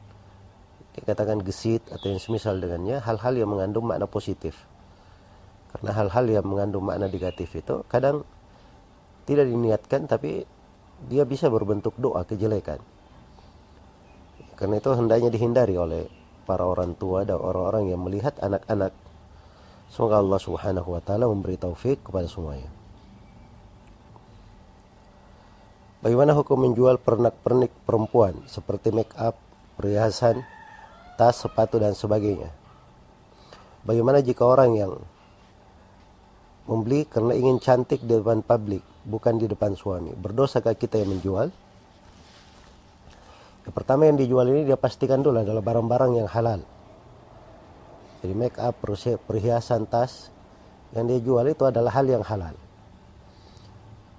dia 0.92 1.02
katakan 1.06 1.40
gesit 1.40 1.80
atau 1.88 2.12
yang 2.12 2.20
semisal 2.20 2.60
dengannya 2.60 3.00
hal-hal 3.00 3.32
yang 3.32 3.48
mengandung 3.48 3.88
makna 3.88 4.04
positif 4.04 4.68
karena 5.72 5.96
hal-hal 5.96 6.24
yang 6.28 6.44
mengandung 6.44 6.84
makna 6.84 7.08
negatif 7.08 7.54
itu 7.56 7.86
kadang 7.88 8.26
tidak 9.24 9.48
diniatkan 9.48 10.04
tapi 10.04 10.44
dia 11.08 11.24
bisa 11.24 11.48
berbentuk 11.48 11.96
doa 11.96 12.26
kejelekan 12.28 12.82
karena 14.60 14.82
itu 14.82 14.90
hendaknya 14.92 15.30
dihindari 15.32 15.78
oleh 15.78 16.04
para 16.48 16.64
orang 16.64 16.96
tua 16.96 17.28
dan 17.28 17.36
orang-orang 17.36 17.92
yang 17.92 18.00
melihat 18.00 18.32
anak-anak 18.40 18.96
semoga 19.92 20.24
Allah 20.24 20.40
subhanahu 20.40 20.96
wa 20.96 21.04
ta'ala 21.04 21.28
memberi 21.28 21.60
taufik 21.60 22.00
kepada 22.00 22.24
semuanya 22.24 22.78
Bagaimana 25.98 26.30
hukum 26.30 26.62
menjual 26.62 27.02
pernak-pernik 27.02 27.74
perempuan 27.82 28.46
seperti 28.46 28.94
make 28.94 29.10
up, 29.18 29.34
perhiasan, 29.74 30.46
tas, 31.18 31.42
sepatu 31.42 31.82
dan 31.82 31.90
sebagainya? 31.98 32.54
Bagaimana 33.82 34.22
jika 34.22 34.46
orang 34.46 34.78
yang 34.78 34.94
membeli 36.70 37.02
karena 37.02 37.34
ingin 37.34 37.58
cantik 37.58 37.98
di 38.06 38.14
depan 38.14 38.46
publik, 38.46 38.86
bukan 39.02 39.42
di 39.42 39.50
depan 39.50 39.74
suami. 39.74 40.14
Berdosakah 40.14 40.78
kita 40.78 41.02
yang 41.02 41.18
menjual? 41.18 41.50
Yang 43.68 43.84
pertama 43.84 44.08
yang 44.08 44.16
dijual 44.16 44.48
ini 44.48 44.64
dia 44.64 44.80
pastikan 44.80 45.20
dulu 45.20 45.44
adalah 45.44 45.60
barang-barang 45.60 46.24
yang 46.24 46.28
halal. 46.32 46.64
Jadi 48.24 48.32
make 48.32 48.56
up, 48.56 48.80
perhiasan, 49.28 49.84
tas 49.84 50.32
yang 50.96 51.04
dia 51.04 51.20
jual 51.20 51.44
itu 51.44 51.68
adalah 51.68 51.92
hal 51.92 52.08
yang 52.08 52.24
halal. 52.24 52.56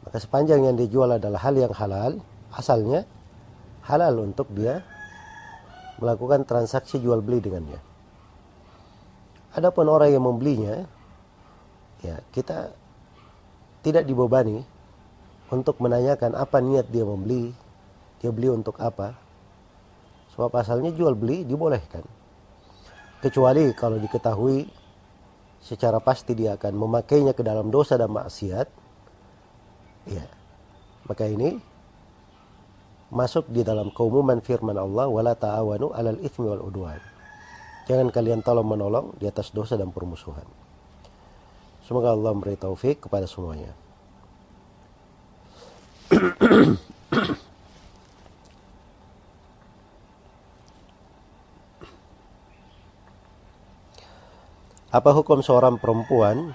Maka 0.06 0.22
sepanjang 0.22 0.70
yang 0.70 0.78
dijual 0.78 1.18
adalah 1.18 1.42
hal 1.42 1.58
yang 1.58 1.74
halal, 1.74 2.22
asalnya 2.54 3.10
halal 3.90 4.22
untuk 4.22 4.54
dia 4.54 4.86
melakukan 5.98 6.46
transaksi 6.46 7.02
jual 7.02 7.18
beli 7.26 7.42
dengannya. 7.42 7.82
Adapun 9.58 9.90
orang 9.90 10.14
yang 10.14 10.30
membelinya, 10.30 10.86
ya 12.06 12.22
kita 12.30 12.70
tidak 13.82 14.06
dibebani 14.06 14.62
untuk 15.50 15.82
menanyakan 15.82 16.38
apa 16.38 16.62
niat 16.62 16.86
dia 16.94 17.02
membeli, 17.02 17.50
dia 18.22 18.30
beli 18.30 18.54
untuk 18.54 18.78
apa. 18.78 19.29
Sebab 20.36 20.52
asalnya 20.58 20.94
jual 20.94 21.14
beli 21.18 21.46
dibolehkan. 21.46 22.06
Kecuali 23.20 23.74
kalau 23.76 24.00
diketahui 24.00 24.64
secara 25.60 26.00
pasti 26.00 26.32
dia 26.34 26.56
akan 26.56 26.74
memakainya 26.76 27.36
ke 27.36 27.44
dalam 27.44 27.68
dosa 27.68 28.00
dan 28.00 28.12
maksiat. 28.16 28.68
Ya. 30.08 30.26
Maka 31.04 31.28
ini 31.28 31.60
masuk 33.10 33.50
di 33.50 33.66
dalam 33.66 33.90
keumuman 33.90 34.40
firman 34.40 34.78
Allah 34.78 35.10
wala 35.10 35.34
ta'awanu 35.34 35.92
'alal 35.92 36.22
itsmi 36.22 36.46
wal 36.48 36.64
udwan. 36.64 37.02
Jangan 37.90 38.14
kalian 38.14 38.46
tolong 38.46 38.70
menolong 38.70 39.18
di 39.18 39.26
atas 39.26 39.50
dosa 39.50 39.74
dan 39.74 39.90
permusuhan. 39.90 40.46
Semoga 41.82 42.14
Allah 42.14 42.38
memberi 42.38 42.54
taufik 42.54 43.10
kepada 43.10 43.26
semuanya. 43.26 43.74
Apa 54.90 55.14
hukum 55.14 55.46
seorang 55.46 55.78
perempuan 55.78 56.50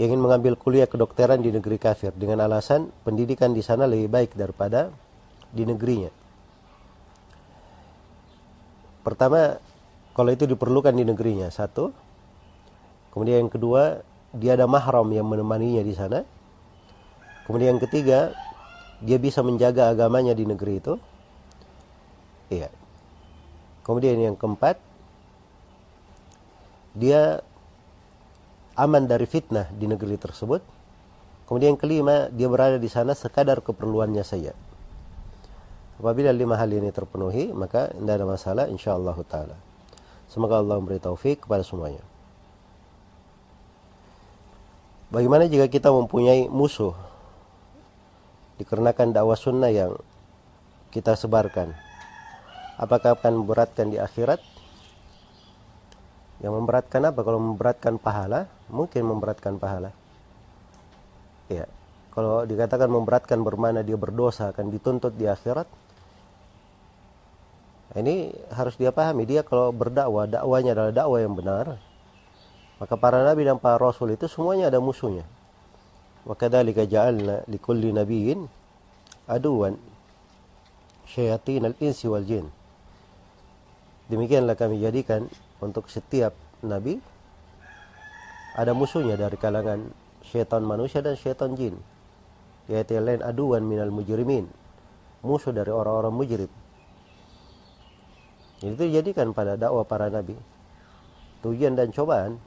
yang 0.00 0.08
ingin 0.08 0.24
mengambil 0.24 0.56
kuliah 0.56 0.88
kedokteran 0.88 1.44
di 1.44 1.52
negeri 1.52 1.76
kafir 1.76 2.16
dengan 2.16 2.40
alasan 2.40 2.88
pendidikan 3.04 3.52
di 3.52 3.60
sana 3.60 3.84
lebih 3.84 4.08
baik 4.08 4.32
daripada 4.32 4.88
di 5.52 5.68
negerinya? 5.68 6.08
Pertama, 9.04 9.60
kalau 10.16 10.30
itu 10.32 10.48
diperlukan 10.48 10.96
di 10.96 11.04
negerinya, 11.04 11.52
satu. 11.52 11.92
Kemudian 13.12 13.44
yang 13.44 13.52
kedua, 13.52 14.00
dia 14.32 14.56
ada 14.56 14.64
mahram 14.64 15.12
yang 15.12 15.28
menemaninya 15.28 15.84
di 15.84 15.92
sana. 15.92 16.24
Kemudian 17.44 17.76
yang 17.76 17.82
ketiga, 17.84 18.32
dia 19.04 19.20
bisa 19.20 19.44
menjaga 19.44 19.92
agamanya 19.92 20.32
di 20.32 20.48
negeri 20.48 20.80
itu. 20.80 20.96
Iya. 22.48 22.72
Kemudian 23.84 24.16
yang 24.16 24.36
keempat, 24.40 24.87
dia 26.94 27.40
aman 28.78 29.04
dari 29.10 29.26
fitnah 29.26 29.66
di 29.74 29.90
negeri 29.90 30.14
tersebut. 30.14 30.62
Kemudian 31.50 31.74
yang 31.74 31.80
kelima, 31.80 32.28
dia 32.28 32.46
berada 32.46 32.76
di 32.76 32.86
sana 32.86 33.16
sekadar 33.16 33.64
keperluannya 33.64 34.22
saja. 34.22 34.52
Apabila 35.98 36.30
lima 36.30 36.54
hal 36.54 36.70
ini 36.70 36.94
terpenuhi, 36.94 37.50
maka 37.50 37.90
tidak 37.90 38.14
ada 38.22 38.26
masalah 38.28 38.64
insyaallah 38.70 39.18
taala. 39.26 39.58
Semoga 40.30 40.62
Allah 40.62 40.78
memberi 40.78 41.02
taufik 41.02 41.48
kepada 41.48 41.66
semuanya. 41.66 42.04
Bagaimana 45.08 45.48
jika 45.48 45.66
kita 45.72 45.88
mempunyai 45.88 46.52
musuh 46.52 46.92
dikarenakan 48.60 49.16
dakwah 49.16 49.40
sunnah 49.40 49.72
yang 49.72 49.96
kita 50.92 51.16
sebarkan? 51.16 51.72
Apakah 52.76 53.16
akan 53.16 53.42
memberatkan 53.42 53.88
di 53.88 53.96
akhirat? 53.96 54.38
Yang 56.38 56.52
memberatkan 56.54 57.02
apa? 57.02 57.20
Kalau 57.26 57.40
memberatkan 57.42 57.94
pahala, 57.98 58.46
mungkin 58.70 59.02
memberatkan 59.06 59.58
pahala. 59.58 59.90
Ya, 61.50 61.66
kalau 62.14 62.44
dikatakan 62.46 62.86
memberatkan 62.86 63.40
bermana 63.42 63.82
dia 63.82 63.98
berdosa 63.98 64.52
akan 64.52 64.70
dituntut 64.70 65.16
di 65.16 65.26
akhirat. 65.26 65.66
Ini 67.96 68.30
harus 68.52 68.76
dia 68.76 68.92
pahami 68.92 69.24
dia 69.24 69.40
kalau 69.40 69.72
berdakwah, 69.72 70.28
dakwanya 70.28 70.76
adalah 70.76 70.92
dakwah 70.92 71.18
yang 71.24 71.32
benar, 71.32 71.80
maka 72.78 72.94
para 73.00 73.24
nabi 73.24 73.48
dan 73.48 73.56
para 73.56 73.80
rasul 73.80 74.12
itu 74.12 74.28
semuanya 74.28 74.68
ada 74.68 74.78
musuhnya. 74.78 75.24
Wa 76.28 76.36
kadzalika 76.36 76.84
ja'alna 76.84 77.48
likulli 77.48 77.90
nabiyyin 77.90 78.44
aduwan 79.24 79.80
syayatin 81.08 81.72
al-insi 81.72 82.06
wal 82.06 82.28
jin. 82.28 82.46
Demikianlah 84.12 84.54
kami 84.54 84.84
jadikan 84.84 85.26
untuk 85.58 85.90
setiap 85.90 86.34
nabi 86.64 86.98
ada 88.58 88.74
musuhnya 88.74 89.14
dari 89.14 89.38
kalangan 89.38 89.90
syaitan 90.26 90.62
manusia 90.66 90.98
dan 90.98 91.14
syaitan 91.14 91.54
jin. 91.54 91.78
Yaitu 92.68 93.00
lain 93.00 93.24
aduan 93.24 93.64
minal 93.64 93.88
mujrimin. 93.88 94.44
Musuh 95.24 95.54
dari 95.54 95.72
orang-orang 95.72 96.14
mujrim. 96.14 96.50
Itu 98.60 98.82
dijadikan 98.82 99.32
pada 99.32 99.54
dakwah 99.54 99.86
para 99.86 100.10
nabi. 100.10 100.34
Tujuan 101.40 101.78
dan 101.78 101.94
cobaan 101.94 102.42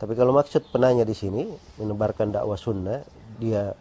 tapi 0.00 0.16
kalau 0.16 0.32
maksud 0.32 0.72
penanya 0.72 1.04
di 1.04 1.12
sini 1.12 1.44
menyebarkan 1.76 2.32
dakwah 2.32 2.56
sunnah, 2.56 3.04
dia 3.36 3.76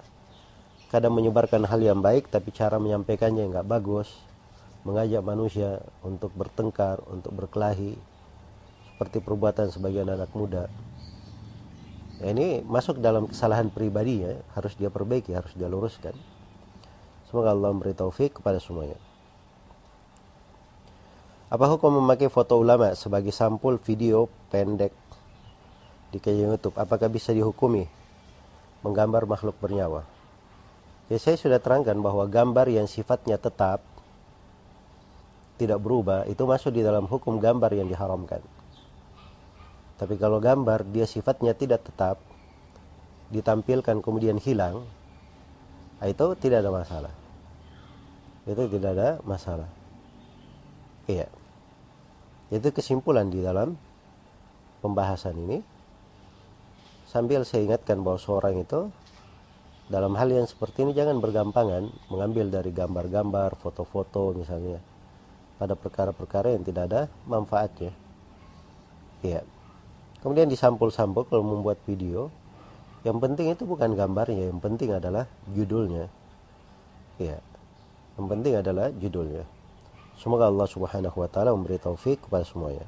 kadang 0.91 1.15
menyebarkan 1.15 1.63
hal 1.63 1.79
yang 1.79 2.03
baik 2.03 2.27
tapi 2.27 2.51
cara 2.51 2.75
menyampaikannya 2.75 3.47
nggak 3.47 3.63
bagus, 3.63 4.11
mengajak 4.87 5.23
manusia 5.23 5.83
untuk 6.05 6.31
bertengkar, 6.35 7.03
untuk 7.09 7.35
berkelahi, 7.35 7.95
seperti 8.91 9.19
perbuatan 9.23 9.71
sebagian 9.71 10.07
anak 10.07 10.31
muda. 10.31 10.67
Ya, 12.19 12.35
ini 12.35 12.63
masuk 12.63 12.99
dalam 12.99 13.31
kesalahan 13.31 13.71
pribadi 13.71 14.23
ya, 14.23 14.39
harus 14.55 14.75
dia 14.75 14.91
perbaiki, 14.91 15.31
harus 15.31 15.51
dia 15.55 15.71
luruskan. 15.71 16.15
Semoga 17.27 17.55
Allah 17.55 17.71
memberi 17.71 17.95
taufik 17.95 18.41
kepada 18.41 18.59
semuanya. 18.59 18.97
Apa 21.49 21.65
hukum 21.65 21.97
memakai 21.97 22.29
foto 22.29 22.61
ulama 22.61 22.93
sebagai 22.93 23.33
sampul 23.33 23.81
video 23.81 24.29
pendek 24.53 24.93
di 26.09 26.17
kajian 26.17 26.57
YouTube 26.57 26.77
apakah 26.77 27.05
bisa 27.05 27.29
dihukumi 27.33 27.85
menggambar 28.81 29.29
makhluk 29.29 29.53
bernyawa 29.61 30.05
ya 31.09 31.17
saya 31.21 31.37
sudah 31.37 31.61
terangkan 31.61 31.97
bahwa 32.01 32.25
gambar 32.25 32.65
yang 32.69 32.89
sifatnya 32.89 33.37
tetap 33.37 33.81
tidak 35.59 35.83
berubah 35.83 36.23
itu 36.31 36.39
masuk 36.47 36.71
di 36.71 36.79
dalam 36.79 37.03
hukum 37.03 37.35
gambar 37.35 37.75
yang 37.75 37.91
diharamkan. 37.91 38.39
Tapi 39.99 40.15
kalau 40.15 40.39
gambar 40.39 40.87
dia 40.87 41.03
sifatnya 41.03 41.51
tidak 41.51 41.83
tetap 41.83 42.23
ditampilkan 43.27 43.99
kemudian 43.99 44.39
hilang 44.39 44.87
itu 45.99 46.25
tidak 46.39 46.63
ada 46.63 46.71
masalah. 46.71 47.13
Itu 48.47 48.71
tidak 48.71 48.89
ada 48.95 49.09
masalah. 49.27 49.67
Iya. 51.11 51.27
Itu 52.47 52.71
kesimpulan 52.71 53.27
di 53.27 53.43
dalam 53.43 53.75
pembahasan 54.79 55.35
ini. 55.35 55.59
Sambil 57.03 57.43
saya 57.43 57.67
ingatkan 57.67 57.99
bahwa 57.99 58.21
seorang 58.21 58.63
itu 58.63 58.87
dalam 59.89 60.13
hal 60.15 60.29
yang 60.29 60.45
seperti 60.45 60.85
ini 60.85 60.93
jangan 60.95 61.17
bergampangan 61.19 61.89
mengambil 62.13 62.47
dari 62.53 62.69
gambar-gambar, 62.69 63.57
foto-foto 63.57 64.37
misalnya 64.37 64.77
pada 65.59 65.75
perkara-perkara 65.75 66.55
yang 66.55 66.63
tidak 66.63 66.87
ada 66.87 67.01
manfaatnya. 67.27 67.91
Ya. 69.19 69.43
Kemudian 70.23 70.47
disampul-sampul 70.47 71.27
kalau 71.27 71.43
membuat 71.43 71.83
video, 71.83 72.31
yang 73.03 73.19
penting 73.19 73.51
itu 73.51 73.67
bukan 73.67 73.95
gambarnya, 73.95 74.47
yang 74.51 74.59
penting 74.63 74.95
adalah 74.95 75.27
judulnya. 75.51 76.07
Ya. 77.19 77.43
Yang 78.15 78.25
penting 78.31 78.53
adalah 78.55 78.87
judulnya. 78.95 79.43
Semoga 80.19 80.51
Allah 80.51 80.67
Subhanahu 80.67 81.15
wa 81.23 81.29
taala 81.31 81.55
memberi 81.55 81.79
taufik 81.79 82.27
kepada 82.27 82.43
semuanya. 82.43 82.83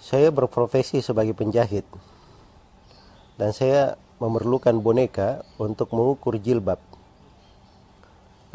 Saya 0.00 0.32
berprofesi 0.32 1.04
sebagai 1.04 1.36
penjahit 1.36 1.84
dan 3.36 3.52
saya 3.52 4.00
memerlukan 4.16 4.72
boneka 4.80 5.44
untuk 5.60 5.92
mengukur 5.92 6.40
jilbab. 6.40 6.80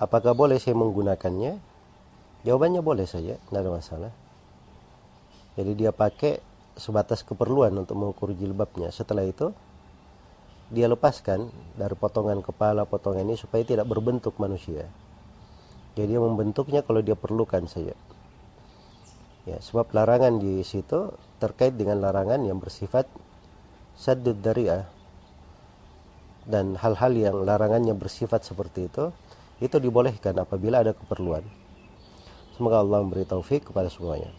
Apakah 0.01 0.33
boleh 0.33 0.57
saya 0.57 0.73
menggunakannya? 0.73 1.70
Jawabannya 2.41 2.81
boleh 2.81 3.05
saja, 3.05 3.37
tidak 3.37 3.59
ada 3.61 3.71
masalah. 3.71 4.11
Jadi 5.53 5.71
dia 5.77 5.93
pakai 5.93 6.41
sebatas 6.73 7.21
keperluan 7.21 7.75
untuk 7.77 7.99
mengukur 7.99 8.33
jilbabnya. 8.33 8.89
Setelah 8.89 9.27
itu 9.27 9.53
dia 10.71 10.87
lepaskan 10.87 11.51
dari 11.75 11.93
potongan 11.99 12.39
kepala 12.39 12.87
potongan 12.87 13.27
ini 13.27 13.35
supaya 13.35 13.61
tidak 13.61 13.85
berbentuk 13.85 14.39
manusia. 14.39 14.87
Jadi 15.93 16.15
dia 16.15 16.21
membentuknya 16.23 16.81
kalau 16.81 17.03
dia 17.03 17.19
perlukan 17.19 17.67
saja. 17.67 17.91
Ya, 19.43 19.57
sebab 19.59 19.91
larangan 19.91 20.39
di 20.39 20.63
situ 20.63 21.11
terkait 21.41 21.75
dengan 21.75 21.99
larangan 21.99 22.39
yang 22.45 22.61
bersifat 22.61 23.09
saddud 23.97 24.39
dari'ah 24.39 24.87
dan 26.47 26.79
hal-hal 26.79 27.11
yang 27.13 27.37
larangannya 27.45 27.93
bersifat 27.93 28.45
seperti 28.47 28.89
itu 28.89 29.13
itu 29.61 29.77
dibolehkan 29.77 30.37
apabila 30.41 30.81
ada 30.81 30.95
keperluan. 30.95 31.60
Semoga 32.61 32.77
Allah 32.85 33.01
memberi 33.01 33.25
taufik 33.25 33.73
kepada 33.73 33.89
semuanya. 33.89 34.29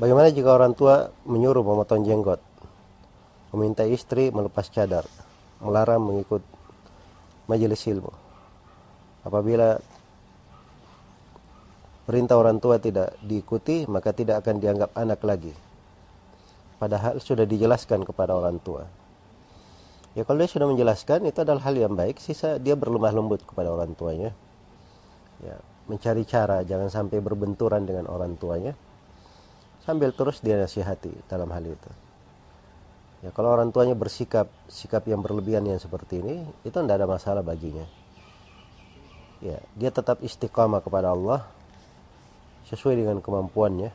Bagaimana 0.00 0.32
jika 0.32 0.56
orang 0.56 0.72
tua 0.72 1.12
menyuruh 1.28 1.60
memotong 1.60 2.08
jenggot, 2.08 2.40
meminta 3.52 3.84
istri 3.84 4.32
melepas 4.32 4.64
cadar, 4.72 5.04
melarang 5.60 6.00
mengikut 6.00 6.40
majelis 7.52 7.84
ilmu? 7.84 8.08
Apabila 9.28 9.76
perintah 12.08 12.40
orang 12.40 12.64
tua 12.64 12.80
tidak 12.80 13.20
diikuti, 13.20 13.84
maka 13.92 14.16
tidak 14.16 14.40
akan 14.40 14.64
dianggap 14.64 14.96
anak 14.96 15.20
lagi. 15.20 15.52
Padahal 16.80 17.20
sudah 17.20 17.44
dijelaskan 17.44 18.08
kepada 18.08 18.32
orang 18.32 18.56
tua. 18.56 18.88
Ya 20.16 20.24
kalau 20.24 20.40
dia 20.40 20.48
sudah 20.48 20.64
menjelaskan 20.64 21.28
itu 21.28 21.44
adalah 21.44 21.60
hal 21.60 21.76
yang 21.76 21.92
baik, 21.92 22.16
sisa 22.24 22.56
dia 22.56 22.72
berlemah 22.72 23.12
lembut 23.12 23.44
kepada 23.44 23.68
orang 23.68 23.92
tuanya. 23.92 24.32
Ya, 25.38 25.56
mencari 25.86 26.26
cara 26.26 26.66
jangan 26.66 26.90
sampai 26.90 27.22
berbenturan 27.22 27.86
dengan 27.86 28.10
orang 28.10 28.34
tuanya. 28.34 28.74
Sambil 29.82 30.12
terus 30.12 30.44
dia 30.44 30.58
nasihati 30.60 31.14
dalam 31.30 31.48
hal 31.54 31.64
itu. 31.64 31.90
Ya 33.24 33.34
kalau 33.34 33.50
orang 33.50 33.74
tuanya 33.74 33.98
bersikap 33.98 34.46
sikap 34.70 35.06
yang 35.10 35.24
berlebihan 35.24 35.66
yang 35.66 35.80
seperti 35.80 36.22
ini, 36.22 36.46
itu 36.62 36.76
tidak 36.76 37.02
ada 37.02 37.08
masalah 37.08 37.42
baginya. 37.42 37.86
Ya, 39.38 39.58
dia 39.78 39.90
tetap 39.94 40.18
istiqamah 40.22 40.82
kepada 40.82 41.14
Allah 41.14 41.46
sesuai 42.66 42.98
dengan 42.98 43.18
kemampuannya. 43.22 43.90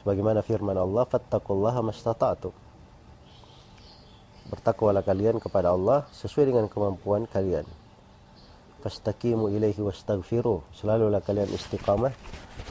Sebagaimana 0.00 0.40
firman 0.40 0.78
Allah, 0.78 1.04
"Fattaqullaha 1.04 1.82
mastata'tum." 1.84 2.70
bertakwalah 4.50 5.06
kalian 5.06 5.38
kepada 5.38 5.70
Allah 5.70 6.10
sesuai 6.10 6.50
dengan 6.50 6.66
kemampuan 6.66 7.22
kalian 7.30 7.62
fastaqimu 8.80 9.52
ilaihi 9.52 9.84
wastaghfiru 9.84 10.64
selalulah 10.72 11.20
kalian 11.20 11.52
istiqamah 11.52 12.16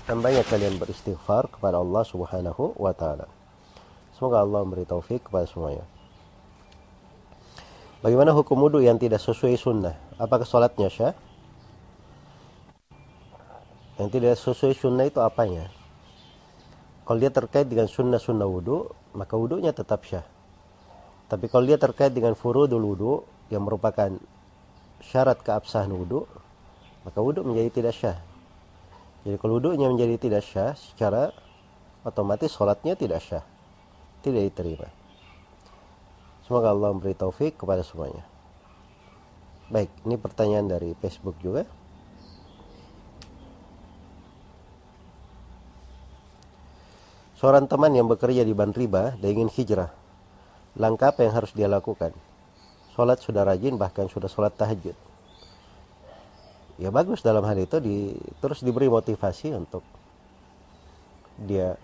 dan 0.10 0.18
banyak 0.20 0.44
kalian 0.50 0.82
beristighfar 0.82 1.48
kepada 1.54 1.78
Allah 1.78 2.02
Subhanahu 2.02 2.74
wa 2.82 2.92
taala 2.98 3.30
semoga 4.18 4.42
Allah 4.42 4.66
memberi 4.66 4.90
taufik 4.90 5.30
kepada 5.30 5.46
semuanya 5.46 5.86
Bagaimana 8.00 8.32
hukum 8.32 8.56
wudhu 8.64 8.80
yang 8.80 8.96
tidak 8.96 9.20
sesuai 9.20 9.60
sunnah? 9.60 9.92
Apakah 10.16 10.48
sholatnya 10.48 10.88
syah? 10.88 11.12
Yang 14.00 14.08
tidak 14.16 14.40
sesuai 14.40 14.72
sunnah 14.72 15.04
itu 15.04 15.20
apanya? 15.20 15.68
Kalau 17.04 17.20
dia 17.20 17.28
terkait 17.28 17.68
dengan 17.68 17.92
sunnah-sunnah 17.92 18.48
wudhu, 18.48 18.88
maka 19.20 19.36
wudhunya 19.36 19.76
tetap 19.76 20.08
syah. 20.08 20.24
Tapi 21.28 21.52
kalau 21.52 21.68
dia 21.68 21.76
terkait 21.76 22.16
dengan 22.16 22.40
furudul 22.40 22.80
wudu 22.82 23.28
yang 23.52 23.68
merupakan 23.68 24.16
syarat 25.04 25.40
keabsahan 25.44 25.92
wudu, 25.92 26.28
maka 27.08 27.20
wudu 27.24 27.44
menjadi 27.44 27.70
tidak 27.82 27.94
syah. 27.96 28.20
Jadi 29.24 29.36
kalau 29.36 29.60
wudunya 29.60 29.88
menjadi 29.92 30.16
tidak 30.16 30.44
syah, 30.48 30.72
secara 30.80 31.36
otomatis 32.08 32.52
sholatnya 32.56 32.96
tidak 32.96 33.20
syah. 33.20 33.44
Tidak 34.20 34.40
diterima. 34.52 34.88
Semoga 36.44 36.76
Allah 36.76 36.92
memberi 36.92 37.16
taufik 37.16 37.60
kepada 37.60 37.84
semuanya. 37.84 38.24
Baik, 39.70 39.92
ini 40.04 40.16
pertanyaan 40.18 40.66
dari 40.66 40.92
Facebook 40.98 41.38
juga. 41.40 41.64
Seorang 47.40 47.72
teman 47.72 47.96
yang 47.96 48.12
bekerja 48.12 48.44
di 48.44 48.52
Ban 48.52 48.76
Riba 48.76 49.16
dan 49.16 49.30
ingin 49.32 49.48
hijrah 49.48 49.96
langkah 50.76 51.16
apa 51.16 51.24
yang 51.24 51.32
harus 51.32 51.56
dia 51.56 51.72
lakukan? 51.72 52.12
Sholat 53.00 53.24
sudah 53.24 53.48
rajin, 53.48 53.80
bahkan 53.80 54.12
sudah 54.12 54.28
sholat 54.28 54.52
tahajud. 54.60 54.92
Ya 56.76 56.92
bagus 56.92 57.24
dalam 57.24 57.48
hal 57.48 57.56
itu 57.56 57.80
di, 57.80 58.12
terus 58.44 58.60
diberi 58.60 58.92
motivasi 58.92 59.56
untuk 59.56 59.88
dia 61.40 61.80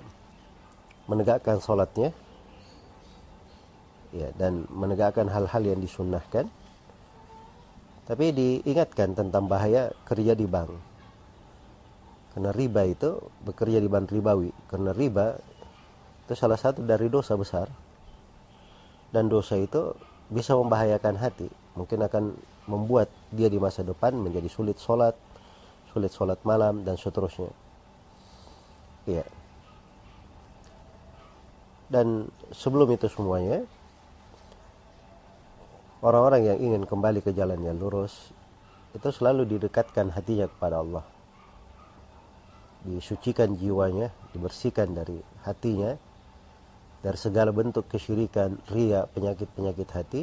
menegakkan 1.07 1.63
sholatnya. 1.63 2.11
Ya 4.11 4.27
dan 4.35 4.67
menegakkan 4.67 5.31
hal-hal 5.31 5.63
yang 5.63 5.79
disunnahkan. 5.79 6.51
Tapi 8.11 8.25
diingatkan 8.35 9.15
tentang 9.15 9.47
bahaya 9.47 9.95
kerja 10.03 10.35
di 10.35 10.43
bank. 10.43 10.75
Karena 12.35 12.51
riba 12.51 12.83
itu 12.91 13.23
bekerja 13.47 13.79
di 13.79 13.87
bank 13.87 14.11
ribawi. 14.11 14.51
Karena 14.67 14.91
riba 14.91 15.39
itu 16.27 16.35
salah 16.35 16.59
satu 16.59 16.83
dari 16.83 17.07
dosa 17.07 17.39
besar. 17.39 17.71
Dan 19.15 19.31
dosa 19.31 19.55
itu 19.55 19.95
bisa 20.29 20.57
membahayakan 20.57 21.21
hati 21.21 21.49
mungkin 21.77 22.01
akan 22.01 22.23
membuat 22.65 23.11
dia 23.29 23.45
di 23.51 23.61
masa 23.61 23.85
depan 23.85 24.17
menjadi 24.17 24.49
sulit 24.49 24.81
sholat 24.81 25.13
sulit 25.93 26.11
sholat 26.11 26.39
malam 26.43 26.83
dan 26.83 26.99
seterusnya. 26.99 27.51
Iya. 29.05 29.23
Dan 31.85 32.27
sebelum 32.49 32.89
itu 32.91 33.05
semuanya 33.05 33.61
orang-orang 36.01 36.51
yang 36.51 36.57
ingin 36.57 36.83
kembali 36.89 37.21
ke 37.21 37.31
jalan 37.31 37.61
yang 37.61 37.77
lurus 37.77 38.33
itu 38.97 39.07
selalu 39.13 39.45
didekatkan 39.45 40.11
hatinya 40.11 40.49
kepada 40.49 40.81
Allah. 40.81 41.05
Disucikan 42.85 43.53
jiwanya 43.55 44.09
dibersihkan 44.33 44.91
dari 44.97 45.21
hatinya 45.45 45.95
dari 47.05 47.21
segala 47.21 47.53
bentuk 47.53 47.85
kesyirikan, 47.85 48.57
ria, 48.73 49.05
penyakit-penyakit 49.13 49.89
hati 49.93 50.21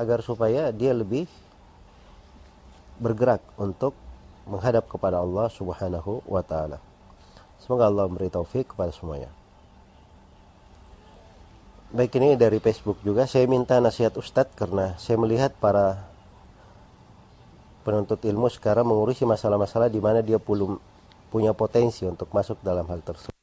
agar 0.00 0.24
supaya 0.24 0.72
dia 0.72 0.96
lebih 0.96 1.28
bergerak 2.96 3.44
untuk 3.60 3.92
menghadap 4.48 4.88
kepada 4.88 5.20
Allah 5.20 5.52
Subhanahu 5.52 6.24
wa 6.24 6.40
taala. 6.40 6.80
Semoga 7.60 7.92
Allah 7.92 8.08
memberi 8.08 8.32
taufik 8.32 8.72
kepada 8.72 8.88
semuanya. 8.88 9.28
Baik 11.92 12.16
ini 12.16 12.40
dari 12.40 12.56
Facebook 12.56 13.04
juga 13.04 13.28
saya 13.28 13.44
minta 13.44 13.76
nasihat 13.76 14.16
Ustadz 14.16 14.56
karena 14.56 14.96
saya 14.96 15.20
melihat 15.20 15.52
para 15.60 16.08
penuntut 17.84 18.24
ilmu 18.24 18.48
sekarang 18.48 18.88
mengurusi 18.88 19.28
masalah-masalah 19.28 19.92
di 19.92 20.00
mana 20.00 20.24
dia 20.24 20.40
belum 20.40 20.80
punya 21.28 21.52
potensi 21.52 22.08
untuk 22.08 22.32
masuk 22.32 22.64
dalam 22.64 22.88
hal 22.88 23.04
tersebut. 23.04 23.35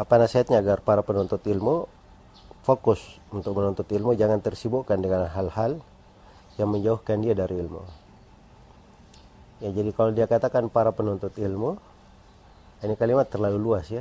Apa 0.00 0.16
nasihatnya 0.16 0.64
agar 0.64 0.80
para 0.80 1.04
penuntut 1.04 1.44
ilmu 1.44 1.84
fokus 2.64 3.20
untuk 3.28 3.52
menuntut 3.60 3.84
ilmu 3.84 4.16
jangan 4.16 4.40
tersibukkan 4.40 4.96
dengan 4.96 5.28
hal-hal 5.28 5.76
yang 6.56 6.72
menjauhkan 6.72 7.20
dia 7.20 7.36
dari 7.36 7.60
ilmu. 7.60 7.84
Ya 9.60 9.68
jadi 9.76 9.92
kalau 9.92 10.16
dia 10.16 10.24
katakan 10.24 10.72
para 10.72 10.88
penuntut 10.96 11.36
ilmu 11.36 11.76
ini 12.80 12.96
kalimat 12.96 13.28
terlalu 13.28 13.60
luas 13.60 13.92
ya. 13.92 14.00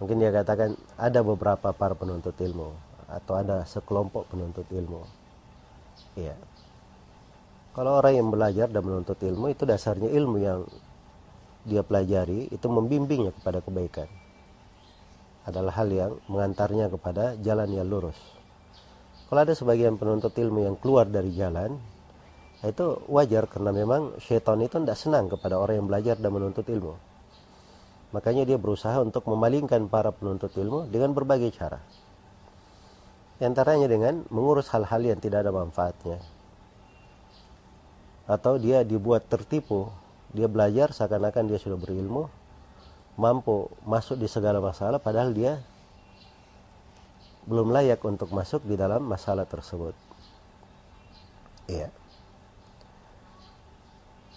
Mungkin 0.00 0.16
dia 0.16 0.32
katakan 0.32 0.80
ada 0.96 1.20
beberapa 1.20 1.76
para 1.76 1.92
penuntut 1.92 2.32
ilmu 2.40 2.72
atau 3.12 3.36
ada 3.36 3.68
sekelompok 3.68 4.32
penuntut 4.32 4.64
ilmu. 4.72 5.04
Iya. 6.16 6.40
Kalau 7.76 8.00
orang 8.00 8.16
yang 8.16 8.32
belajar 8.32 8.72
dan 8.72 8.80
menuntut 8.80 9.20
ilmu 9.20 9.52
itu 9.52 9.68
dasarnya 9.68 10.08
ilmu 10.08 10.40
yang 10.40 10.64
dia 11.68 11.84
pelajari 11.84 12.48
itu 12.48 12.64
membimbingnya 12.64 13.36
kepada 13.36 13.60
kebaikan 13.60 14.21
adalah 15.42 15.74
hal 15.74 15.88
yang 15.90 16.12
mengantarnya 16.30 16.86
kepada 16.92 17.34
jalan 17.42 17.70
yang 17.74 17.86
lurus. 17.90 18.18
Kalau 19.26 19.40
ada 19.42 19.56
sebagian 19.56 19.96
penuntut 19.96 20.36
ilmu 20.36 20.68
yang 20.68 20.76
keluar 20.76 21.08
dari 21.08 21.32
jalan, 21.32 21.80
itu 22.62 23.02
wajar 23.10 23.50
karena 23.50 23.74
memang 23.74 24.14
syaitan 24.22 24.60
itu 24.62 24.78
tidak 24.78 24.94
senang 24.94 25.26
kepada 25.26 25.58
orang 25.58 25.82
yang 25.82 25.88
belajar 25.90 26.14
dan 26.20 26.30
menuntut 26.30 26.62
ilmu. 26.68 26.94
Makanya 28.12 28.44
dia 28.44 28.60
berusaha 28.60 29.00
untuk 29.00 29.26
memalingkan 29.26 29.88
para 29.88 30.12
penuntut 30.12 30.52
ilmu 30.54 30.86
dengan 30.92 31.16
berbagai 31.16 31.48
cara. 31.56 31.80
Di 33.40 33.48
antaranya 33.48 33.90
dengan 33.90 34.22
mengurus 34.30 34.70
hal-hal 34.70 35.02
yang 35.02 35.18
tidak 35.18 35.42
ada 35.42 35.50
manfaatnya. 35.50 36.22
Atau 38.28 38.60
dia 38.62 38.86
dibuat 38.86 39.26
tertipu, 39.26 39.90
dia 40.30 40.46
belajar 40.46 40.94
seakan-akan 40.94 41.50
dia 41.50 41.58
sudah 41.58 41.74
berilmu, 41.74 42.30
mampu 43.22 43.70
masuk 43.86 44.18
di 44.18 44.26
segala 44.26 44.58
masalah 44.58 44.98
padahal 44.98 45.30
dia 45.30 45.62
belum 47.46 47.70
layak 47.70 48.02
untuk 48.02 48.34
masuk 48.34 48.66
di 48.66 48.74
dalam 48.74 49.02
masalah 49.02 49.46
tersebut. 49.46 49.94
Iya. 51.70 51.90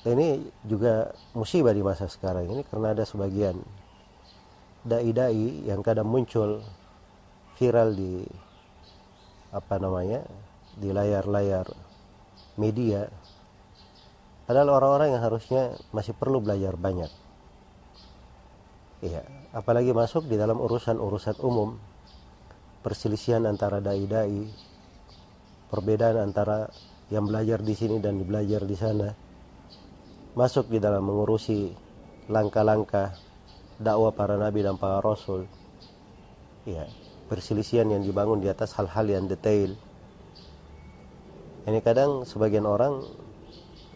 Ini 0.06 0.38
juga 0.62 1.10
musibah 1.34 1.74
di 1.74 1.82
masa 1.82 2.06
sekarang 2.06 2.46
ini 2.46 2.62
karena 2.70 2.94
ada 2.94 3.02
sebagian 3.10 3.58
dai-dai 4.86 5.66
yang 5.66 5.82
kadang 5.82 6.06
muncul 6.06 6.62
viral 7.58 7.98
di 7.98 8.22
apa 9.50 9.82
namanya 9.82 10.22
di 10.78 10.94
layar-layar 10.94 11.66
media. 12.62 13.10
Padahal 14.46 14.78
orang-orang 14.78 15.18
yang 15.18 15.26
harusnya 15.26 15.74
masih 15.90 16.14
perlu 16.14 16.38
belajar 16.38 16.78
banyak 16.78 17.25
Iya, 19.06 19.22
apalagi 19.54 19.94
masuk 19.94 20.26
di 20.26 20.34
dalam 20.34 20.58
urusan-urusan 20.58 21.38
umum. 21.46 21.78
Perselisihan 22.82 23.46
antara 23.46 23.78
dai-dai. 23.78 24.50
Perbedaan 25.70 26.26
antara 26.26 26.66
yang 27.14 27.30
belajar 27.30 27.62
di 27.62 27.78
sini 27.78 28.02
dan 28.02 28.18
belajar 28.26 28.66
di 28.66 28.74
sana. 28.74 29.14
Masuk 30.34 30.74
di 30.74 30.82
dalam 30.82 31.06
mengurusi 31.06 31.70
langkah-langkah 32.34 33.14
dakwah 33.78 34.10
para 34.10 34.42
nabi 34.42 34.66
dan 34.66 34.74
para 34.82 34.98
rasul. 35.06 35.46
Ya 36.66 36.90
perselisihan 37.30 37.86
yang 37.86 38.02
dibangun 38.02 38.42
di 38.42 38.50
atas 38.50 38.74
hal-hal 38.74 39.06
yang 39.06 39.30
detail. 39.30 39.78
Ini 41.66 41.78
kadang 41.86 42.26
sebagian 42.26 42.66
orang 42.66 43.06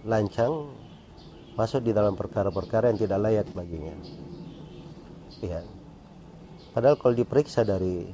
lancang 0.06 0.69
masuk 1.58 1.82
di 1.82 1.98
dalam 1.98 2.13
perkara-perkara 2.13 2.93
yang 2.93 3.00
tidak 3.02 3.19
layak 3.26 3.48
baginya 3.58 3.93
ya 5.39 5.63
padahal 6.75 6.95
kalau 6.99 7.15
diperiksa 7.15 7.63
dari 7.63 8.08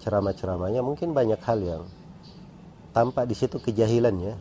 ceramah-ceramahnya 0.00 0.80
mungkin 0.80 1.12
banyak 1.12 1.40
hal 1.42 1.58
yang 1.60 1.82
tampak 2.94 3.28
di 3.28 3.36
situ 3.36 3.60
kejahilannya 3.60 4.34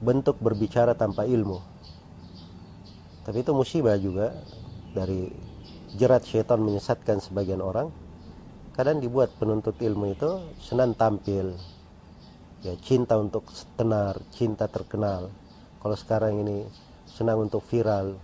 bentuk 0.00 0.36
berbicara 0.40 0.92
tanpa 0.92 1.24
ilmu. 1.24 1.60
Tapi 3.24 3.42
itu 3.42 3.52
musibah 3.56 3.96
juga 3.98 4.30
dari 4.94 5.32
jerat 5.96 6.22
syaitan 6.28 6.60
menyesatkan 6.62 7.18
sebagian 7.18 7.64
orang. 7.64 7.90
Kadang 8.76 9.00
dibuat 9.00 9.32
penuntut 9.40 9.80
ilmu 9.80 10.12
itu 10.12 10.30
senang 10.60 10.92
tampil. 10.92 11.56
Ya 12.60 12.76
cinta 12.76 13.16
untuk 13.16 13.48
tenar 13.74 14.20
cinta 14.30 14.68
terkenal. 14.68 15.32
Kalau 15.80 15.96
sekarang 15.96 16.44
ini 16.44 16.68
senang 17.08 17.48
untuk 17.48 17.64
viral. 17.66 18.20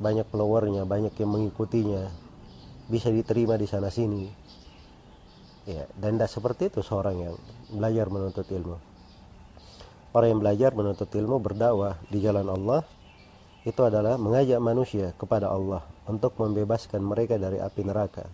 Banyak 0.00 0.32
followernya 0.32 0.88
banyak 0.88 1.12
yang 1.20 1.30
mengikutinya 1.36 2.29
bisa 2.90 3.08
diterima 3.14 3.54
di 3.54 3.70
sana 3.70 3.88
sini. 3.88 4.26
Ya 5.70 5.86
dan 5.94 6.18
tidak 6.18 6.30
seperti 6.34 6.74
itu 6.74 6.82
seorang 6.82 7.16
yang 7.22 7.34
belajar 7.70 8.10
menuntut 8.10 8.50
ilmu. 8.50 8.76
Orang 10.10 10.28
yang 10.34 10.40
belajar 10.42 10.74
menuntut 10.74 11.06
ilmu 11.06 11.38
berdakwah 11.38 11.94
di 12.10 12.18
jalan 12.18 12.50
Allah 12.50 12.82
itu 13.62 13.78
adalah 13.86 14.18
mengajak 14.18 14.58
manusia 14.58 15.14
kepada 15.14 15.46
Allah 15.46 15.86
untuk 16.10 16.34
membebaskan 16.34 16.98
mereka 16.98 17.38
dari 17.38 17.62
api 17.62 17.86
neraka. 17.86 18.26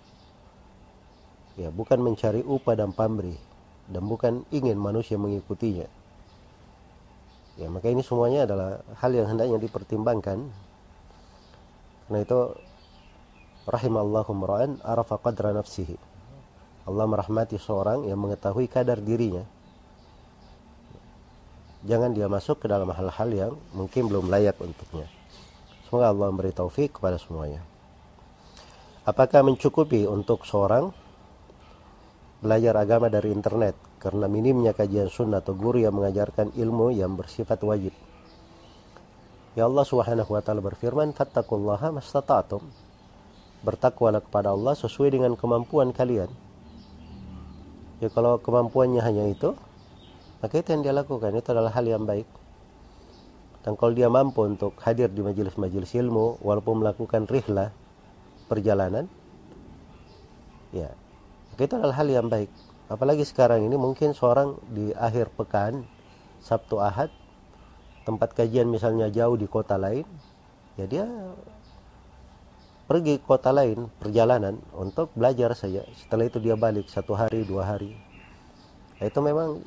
Ya 1.61 1.69
bukan 1.69 2.01
mencari 2.01 2.41
upah 2.41 2.81
dan 2.81 2.97
pamrih 2.97 3.37
dan 3.93 4.03
bukan 4.09 4.49
ingin 4.49 4.81
manusia 4.81 5.21
mengikutinya. 5.21 5.85
Ya 7.57 7.69
maka 7.73 7.89
ini 7.93 8.01
semuanya 8.01 8.49
adalah 8.49 8.81
hal 9.01 9.13
yang 9.13 9.29
hendaknya 9.29 9.61
dipertimbangkan. 9.61 10.49
Karena 12.07 12.19
itu 12.23 12.41
rahimallahu 13.67 14.31
mra'an 14.33 14.79
arafa 14.87 15.19
qadra 15.19 15.51
nafsihi 15.53 15.99
Allah 16.87 17.07
merahmati 17.11 17.59
seorang 17.59 18.07
yang 18.07 18.23
mengetahui 18.23 18.71
kadar 18.71 19.03
dirinya 19.03 19.43
jangan 21.83 22.15
dia 22.15 22.31
masuk 22.31 22.63
ke 22.63 22.67
dalam 22.71 22.89
hal-hal 22.95 23.29
yang 23.35 23.53
mungkin 23.75 24.07
belum 24.07 24.31
layak 24.31 24.57
untuknya 24.63 25.11
semoga 25.87 26.15
Allah 26.15 26.31
memberi 26.31 26.55
taufik 26.55 26.97
kepada 26.97 27.19
semuanya 27.19 27.61
apakah 29.03 29.43
mencukupi 29.43 30.07
untuk 30.07 30.47
seorang 30.47 30.95
belajar 32.41 32.79
agama 32.79 33.11
dari 33.11 33.35
internet 33.35 33.75
karena 33.97 34.29
minimnya 34.29 34.71
kajian 34.77 35.11
sunnah 35.11 35.41
atau 35.43 35.57
guru 35.57 35.83
yang 35.83 35.97
mengajarkan 35.97 36.55
ilmu 36.55 36.95
yang 36.95 37.17
bersifat 37.17 37.59
wajib. 37.65 37.91
Ya 39.57 39.65
Allah 39.65 39.83
Subhanahu 39.89 40.31
wa 40.37 40.43
taala 40.45 40.61
berfirman, 40.61 41.17
"Fattaqullaha 41.17 41.97
mastata'tum." 41.97 42.86
Bertakwalah 43.67 44.23
kepada 44.23 44.55
Allah 44.55 44.79
sesuai 44.79 45.11
dengan 45.11 45.35
kemampuan 45.35 45.91
kalian. 45.91 46.31
Ya 47.99 48.07
kalau 48.15 48.39
kemampuannya 48.39 49.03
hanya 49.03 49.27
itu, 49.27 49.59
maka 50.39 50.55
itu 50.63 50.71
yang 50.71 50.87
dia 50.87 50.95
lakukan 50.95 51.35
itu 51.35 51.49
adalah 51.51 51.75
hal 51.75 51.83
yang 51.83 52.07
baik. 52.07 52.29
Dan 53.67 53.75
kalau 53.75 53.91
dia 53.91 54.07
mampu 54.07 54.47
untuk 54.47 54.79
hadir 54.87 55.11
di 55.11 55.27
majelis-majelis 55.27 55.99
ilmu 55.99 56.39
walaupun 56.39 56.87
melakukan 56.87 57.27
rihlah 57.27 57.75
perjalanan, 58.47 59.11
ya 60.71 60.95
itu 61.57 61.73
adalah 61.73 61.97
hal 61.97 62.07
yang 62.07 62.29
baik 62.29 62.53
apalagi 62.87 63.25
sekarang 63.27 63.65
ini 63.65 63.75
mungkin 63.75 64.13
seorang 64.13 64.61
di 64.71 64.93
akhir 64.95 65.33
pekan 65.35 65.89
Sabtu 66.45 66.79
Ahad 66.79 67.11
tempat 68.05 68.37
kajian 68.37 68.71
misalnya 68.71 69.11
jauh 69.11 69.35
di 69.35 69.49
kota 69.51 69.75
lain 69.75 70.07
ya 70.79 70.87
dia 70.87 71.07
pergi 72.87 73.19
ke 73.19 73.25
kota 73.27 73.51
lain 73.51 73.91
perjalanan 73.99 74.63
untuk 74.75 75.11
belajar 75.13 75.53
saja 75.59 75.83
setelah 75.99 76.31
itu 76.31 76.39
dia 76.39 76.55
balik 76.55 76.87
satu 76.87 77.19
hari 77.19 77.43
dua 77.43 77.67
hari 77.67 77.99
nah, 78.99 79.07
itu 79.07 79.19
memang 79.23 79.63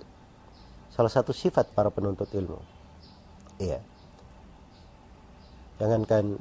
salah 0.92 1.12
satu 1.12 1.36
sifat 1.36 1.72
para 1.76 1.92
penuntut 1.92 2.32
ilmu 2.32 2.60
iya 3.60 3.84
jangankan 5.80 6.40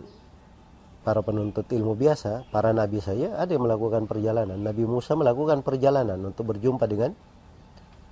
para 1.08 1.24
penuntut 1.24 1.64
ilmu 1.72 1.96
biasa, 1.96 2.44
para 2.52 2.76
nabi 2.76 3.00
saja 3.00 3.40
ada 3.40 3.48
yang 3.48 3.64
melakukan 3.64 4.04
perjalanan. 4.04 4.60
Nabi 4.60 4.84
Musa 4.84 5.16
melakukan 5.16 5.64
perjalanan 5.64 6.20
untuk 6.20 6.52
berjumpa 6.52 6.84
dengan 6.84 7.16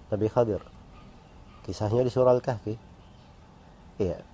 Nabi 0.09 0.27
Khadir. 0.33 0.65
Kisahnya 1.69 2.01
di 2.01 2.09
surah 2.09 2.33
Al-Kahfi. 2.33 2.73
Iya. 4.01 4.25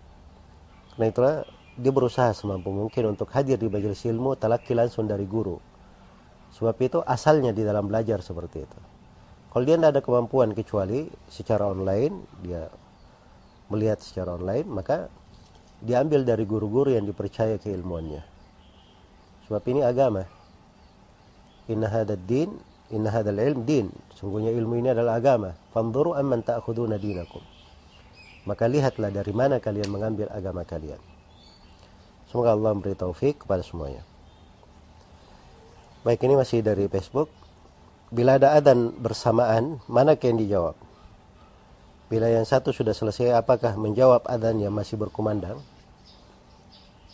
Karena 0.95 1.07
itulah 1.11 1.37
dia 1.73 1.93
berusaha 1.93 2.37
semampu 2.37 2.69
mungkin 2.69 3.17
untuk 3.17 3.33
hadir 3.33 3.57
di 3.57 3.69
majelis 3.73 4.05
ilmu 4.05 4.37
talaki 4.37 4.77
langsung 4.77 5.09
dari 5.09 5.25
guru. 5.25 5.57
Sebab 6.53 6.77
itu 6.85 7.01
asalnya 7.09 7.49
di 7.57 7.65
dalam 7.65 7.89
belajar 7.89 8.21
seperti 8.21 8.59
itu. 8.61 8.81
Kalau 9.53 9.65
dia 9.65 9.77
tidak 9.77 9.91
ada 9.97 10.03
kemampuan 10.05 10.53
kecuali 10.53 11.09
secara 11.29 11.69
online, 11.69 12.25
dia 12.45 12.69
melihat 13.73 14.01
secara 14.05 14.37
online, 14.37 14.69
maka 14.69 15.09
diambil 15.81 16.25
dari 16.29 16.45
guru-guru 16.45 16.93
yang 16.93 17.09
dipercaya 17.09 17.57
keilmuannya. 17.57 18.21
Sebab 19.49 19.63
ini 19.69 19.81
agama. 19.85 20.25
Inna 21.69 21.89
hadad 21.89 22.21
din, 22.25 22.53
inna 22.93 23.13
hadal 23.13 23.41
ilm 23.41 23.65
din. 23.65 23.89
Sungguhnya 24.17 24.53
ilmu 24.53 24.77
ini 24.77 24.93
adalah 24.93 25.21
agama. 25.21 25.57
Fanzuru 25.73 26.17
amman 26.17 26.45
ta'khuduna 26.45 27.01
dinakum. 27.01 27.45
Maka 28.45 28.69
lihatlah 28.69 29.13
dari 29.13 29.33
mana 29.37 29.61
kalian 29.61 29.89
mengambil 29.89 30.33
agama 30.33 30.65
kalian. 30.65 31.12
Semoga 32.33 32.57
Allah 32.57 32.73
memberi 32.73 32.97
taufik 32.97 33.45
kepada 33.45 33.61
semuanya. 33.61 34.01
Baik 36.01 36.25
ini 36.25 36.35
masih 36.41 36.65
dari 36.65 36.89
Facebook. 36.89 37.29
Bila 38.09 38.41
ada 38.41 38.57
adan 38.57 38.97
bersamaan, 38.97 39.85
mana 39.85 40.17
yang 40.17 40.41
dijawab? 40.41 40.77
Bila 42.09 42.33
yang 42.33 42.49
satu 42.49 42.73
sudah 42.73 42.97
selesai, 42.97 43.37
apakah 43.37 43.77
menjawab 43.77 44.25
adan 44.25 44.65
yang 44.65 44.73
masih 44.73 44.97
berkumandang? 44.97 45.61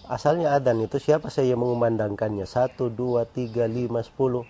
asalnya 0.08 0.56
adan 0.56 0.80
itu 0.80 0.96
siapa 0.96 1.28
saja 1.28 1.52
yang 1.52 1.60
mengumandangkannya 1.60 2.48
satu 2.48 2.88
dua 2.88 3.28
tiga 3.28 3.68
lima 3.68 4.00
sepuluh 4.00 4.48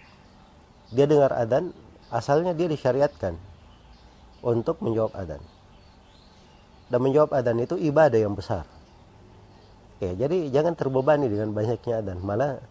dia 0.95 1.05
dengar 1.11 1.35
adan 1.35 1.75
asalnya 2.15 2.55
dia 2.55 2.71
disyariatkan 2.71 3.35
untuk 4.41 4.79
menjawab 4.79 5.19
adan 5.19 5.43
dan 6.89 7.01
menjawab 7.03 7.35
adan 7.35 7.59
itu 7.59 7.75
ibadah 7.75 8.23
yang 8.23 8.39
besar 8.39 8.65
ya 9.99 10.15
jadi 10.15 10.51
jangan 10.55 10.75
terbebani 10.79 11.27
dengan 11.27 11.51
banyaknya 11.51 12.01
adan 12.03 12.19
malah 12.23 12.63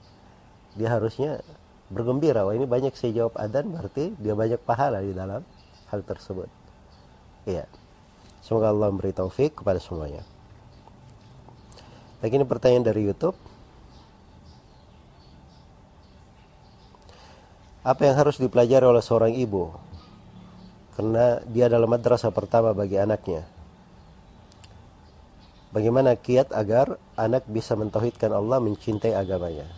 dia 0.77 0.89
harusnya 0.91 1.43
bergembira 1.91 2.43
wah 2.47 2.55
ini 2.55 2.67
banyak 2.67 2.95
saya 2.95 3.25
jawab 3.25 3.35
adan 3.39 3.71
berarti 3.71 4.15
dia 4.19 4.35
banyak 4.35 4.59
pahala 4.63 5.03
di 5.03 5.11
dalam 5.11 5.43
hal 5.91 5.99
tersebut 6.03 6.47
iya 7.47 7.67
semoga 8.43 8.71
Allah 8.71 8.91
memberi 8.91 9.11
taufik 9.11 9.59
kepada 9.59 9.79
semuanya 9.79 10.23
Lagi 12.17 12.33
ini 12.33 12.49
pertanyaan 12.49 12.81
dari 12.81 13.05
YouTube. 13.05 13.37
Apa 17.85 18.09
yang 18.09 18.17
harus 18.17 18.41
dipelajari 18.41 18.83
oleh 18.89 19.05
seorang 19.05 19.37
ibu? 19.37 19.69
Karena 20.97 21.37
dia 21.45 21.69
adalah 21.69 21.85
madrasah 21.85 22.33
pertama 22.33 22.73
bagi 22.73 22.97
anaknya. 22.97 23.45
Bagaimana 25.77 26.17
kiat 26.17 26.57
agar 26.57 26.97
anak 27.13 27.45
bisa 27.45 27.77
mentauhidkan 27.77 28.33
Allah, 28.33 28.57
mencintai 28.57 29.13
agamanya? 29.13 29.69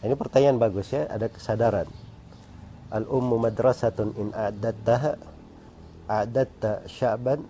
Ini 0.00 0.16
pertanyaan 0.16 0.56
bagus 0.56 0.96
ya, 0.96 1.04
ada 1.12 1.28
kesadaran. 1.28 1.84
Al-ummu 2.88 3.36
madrasatun 3.36 4.16
in 4.16 4.32
a'dattaha 4.32 5.12
a'datta 6.08 6.88
sya'ban 6.88 7.44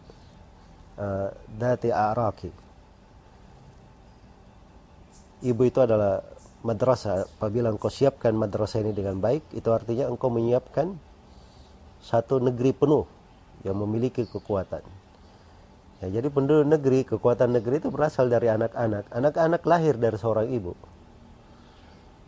uh, 0.98 1.30
dati 1.46 1.94
a'raqi 1.94 2.66
ibu 5.44 5.62
itu 5.66 5.78
adalah 5.82 6.24
madrasah. 6.64 7.28
Apabila 7.38 7.68
engkau 7.68 7.92
siapkan 7.92 8.32
madrasah 8.32 8.80
ini 8.80 8.96
dengan 8.96 9.20
baik, 9.20 9.52
itu 9.52 9.68
artinya 9.70 10.08
engkau 10.08 10.32
menyiapkan 10.32 10.96
satu 12.00 12.40
negeri 12.40 12.72
penuh 12.72 13.04
yang 13.66 13.76
memiliki 13.76 14.24
kekuatan. 14.24 14.95
Ya, 16.04 16.20
jadi 16.20 16.28
penduduk 16.28 16.68
negeri, 16.68 17.08
kekuatan 17.08 17.56
negeri 17.56 17.80
itu 17.80 17.88
berasal 17.88 18.28
dari 18.28 18.52
anak-anak. 18.52 19.08
Anak-anak 19.08 19.62
lahir 19.64 19.96
dari 19.96 20.20
seorang 20.20 20.44
ibu. 20.52 20.76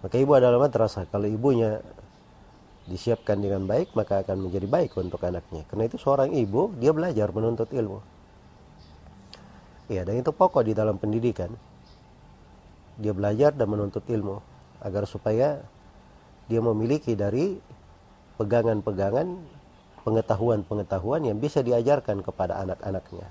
Maka 0.01 0.17
ibu 0.17 0.33
adalah 0.33 0.57
madrasah. 0.57 1.05
Kalau 1.13 1.29
ibunya 1.29 1.85
disiapkan 2.89 3.37
dengan 3.37 3.69
baik, 3.69 3.93
maka 3.93 4.25
akan 4.25 4.49
menjadi 4.49 4.65
baik 4.65 4.97
untuk 4.97 5.21
anaknya. 5.21 5.69
Karena 5.69 5.85
itu 5.85 6.01
seorang 6.01 6.33
ibu, 6.33 6.73
dia 6.81 6.97
belajar 6.97 7.29
menuntut 7.29 7.69
ilmu. 7.69 8.01
Ya, 9.93 10.05
dan 10.09 10.17
itu 10.17 10.33
pokok 10.33 10.65
di 10.65 10.73
dalam 10.73 10.97
pendidikan. 10.97 11.53
Dia 12.97 13.13
belajar 13.13 13.53
dan 13.53 13.69
menuntut 13.69 14.05
ilmu 14.09 14.41
agar 14.81 15.05
supaya 15.05 15.61
dia 16.49 16.61
memiliki 16.65 17.13
dari 17.13 17.61
pegangan-pegangan 18.41 19.29
pengetahuan-pengetahuan 20.09 21.29
yang 21.29 21.37
bisa 21.37 21.61
diajarkan 21.61 22.25
kepada 22.25 22.65
anak-anaknya. 22.65 23.29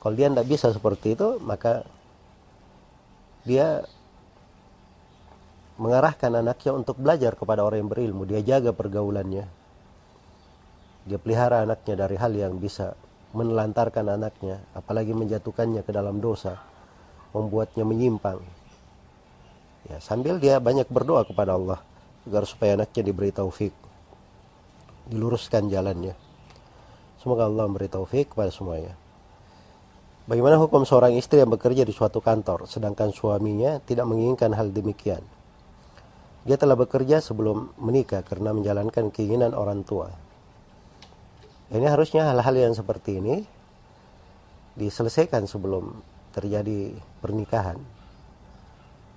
Kalau 0.00 0.14
dia 0.16 0.32
tidak 0.32 0.48
bisa 0.48 0.72
seperti 0.72 1.12
itu, 1.12 1.36
maka 1.44 1.84
dia 3.44 3.84
mengarahkan 5.80 6.40
anaknya 6.40 6.76
untuk 6.76 7.00
belajar 7.00 7.36
kepada 7.36 7.64
orang 7.64 7.84
yang 7.84 7.90
berilmu. 7.92 8.28
Dia 8.28 8.40
jaga 8.44 8.72
pergaulannya. 8.76 9.48
Dia 11.08 11.18
pelihara 11.20 11.64
anaknya 11.64 12.04
dari 12.04 12.16
hal 12.20 12.32
yang 12.36 12.60
bisa 12.60 12.92
menelantarkan 13.32 14.04
anaknya, 14.20 14.60
apalagi 14.76 15.16
menjatuhkannya 15.16 15.80
ke 15.80 15.92
dalam 15.96 16.20
dosa, 16.20 16.60
membuatnya 17.32 17.88
menyimpang. 17.88 18.44
Ya, 19.88 19.96
sambil 20.04 20.36
dia 20.36 20.60
banyak 20.60 20.92
berdoa 20.92 21.24
kepada 21.24 21.56
Allah 21.56 21.80
agar 22.28 22.44
supaya 22.44 22.76
anaknya 22.76 23.00
diberi 23.00 23.32
taufik, 23.32 23.72
diluruskan 25.08 25.72
jalannya. 25.72 26.12
Semoga 27.16 27.48
Allah 27.48 27.64
memberi 27.64 27.88
taufik 27.88 28.36
kepada 28.36 28.52
semuanya. 28.52 28.99
Bagaimana 30.30 30.62
hukum 30.62 30.86
seorang 30.86 31.18
istri 31.18 31.42
yang 31.42 31.50
bekerja 31.50 31.82
di 31.82 31.90
suatu 31.90 32.22
kantor, 32.22 32.70
sedangkan 32.70 33.10
suaminya 33.10 33.82
tidak 33.82 34.06
menginginkan 34.06 34.54
hal 34.54 34.70
demikian? 34.70 35.26
Dia 36.46 36.54
telah 36.54 36.78
bekerja 36.78 37.18
sebelum 37.18 37.74
menikah 37.82 38.22
karena 38.22 38.54
menjalankan 38.54 39.10
keinginan 39.10 39.58
orang 39.58 39.82
tua. 39.82 40.14
Ini 41.74 41.82
harusnya 41.82 42.30
hal-hal 42.30 42.54
yang 42.54 42.78
seperti 42.78 43.18
ini 43.18 43.42
diselesaikan 44.78 45.50
sebelum 45.50 45.98
terjadi 46.30 46.94
pernikahan. 47.18 47.82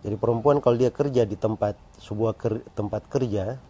Jadi 0.01 0.17
perempuan 0.17 0.65
kalau 0.65 0.81
dia 0.81 0.89
kerja 0.89 1.29
di 1.29 1.37
tempat 1.37 1.77
sebuah 2.01 2.33
ker, 2.41 2.65
tempat 2.73 3.05
kerja 3.05 3.61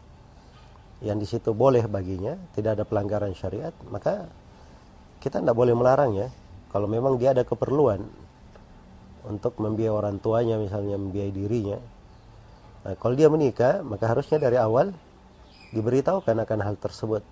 yang 1.03 1.19
di 1.19 1.27
situ 1.27 1.51
boleh 1.51 1.84
baginya, 1.91 2.39
tidak 2.56 2.79
ada 2.79 2.88
pelanggaran 2.88 3.36
syariat, 3.36 3.75
maka 3.91 4.32
kita 5.19 5.43
tidak 5.43 5.60
boleh 5.60 5.75
melarang 5.75 6.15
ya. 6.15 6.32
Kalau 6.74 6.90
memang 6.90 7.22
dia 7.22 7.38
ada 7.38 7.46
keperluan 7.46 8.02
untuk 9.30 9.56
membiayai 9.62 9.94
orang 9.94 10.18
tuanya 10.18 10.58
misalnya 10.58 10.98
membiayai 10.98 11.32
dirinya, 11.32 11.78
Nah, 12.84 13.00
kalau 13.00 13.16
dia 13.16 13.32
menikah, 13.32 13.80
maka 13.80 14.12
harusnya 14.12 14.44
dari 14.44 14.60
awal 14.60 14.92
diberitahukan 15.72 16.36
akan 16.44 16.60
hal 16.60 16.76
tersebut. 16.76 17.24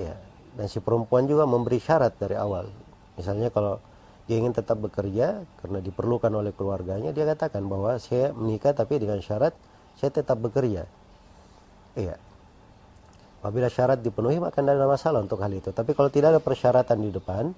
Ya, 0.00 0.16
dan 0.56 0.66
si 0.66 0.80
perempuan 0.80 1.28
juga 1.28 1.44
memberi 1.44 1.76
syarat 1.76 2.16
dari 2.16 2.40
awal. 2.40 2.72
Misalnya 3.20 3.52
kalau 3.52 3.76
dia 4.24 4.40
ingin 4.40 4.56
tetap 4.56 4.80
bekerja 4.80 5.44
karena 5.60 5.84
diperlukan 5.84 6.32
oleh 6.32 6.56
keluarganya, 6.56 7.12
dia 7.12 7.28
katakan 7.28 7.68
bahwa 7.68 8.00
saya 8.00 8.32
menikah 8.32 8.72
tapi 8.72 8.96
dengan 8.96 9.20
syarat 9.20 9.52
saya 10.00 10.08
tetap 10.08 10.40
bekerja. 10.40 10.88
Iya. 12.00 12.16
Apabila 13.44 13.68
syarat 13.68 14.00
dipenuhi 14.00 14.40
maka 14.40 14.64
tidak 14.64 14.80
ada 14.80 14.88
masalah 14.88 15.20
untuk 15.20 15.40
hal 15.44 15.52
itu. 15.52 15.68
Tapi 15.68 15.92
kalau 15.92 16.08
tidak 16.08 16.36
ada 16.36 16.40
persyaratan 16.40 16.96
di 16.96 17.10
depan, 17.12 17.52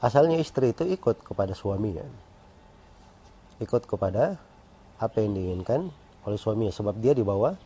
asalnya 0.00 0.36
istri 0.40 0.72
itu 0.72 0.84
ikut 0.84 1.24
kepada 1.24 1.52
suaminya. 1.56 2.04
Ikut 3.60 3.88
kepada 3.88 4.36
apa 4.96 5.16
yang 5.20 5.36
diinginkan 5.36 5.88
oleh 6.28 6.38
suaminya 6.40 6.72
sebab 6.72 6.96
dia 7.00 7.12
dibawa 7.16 7.56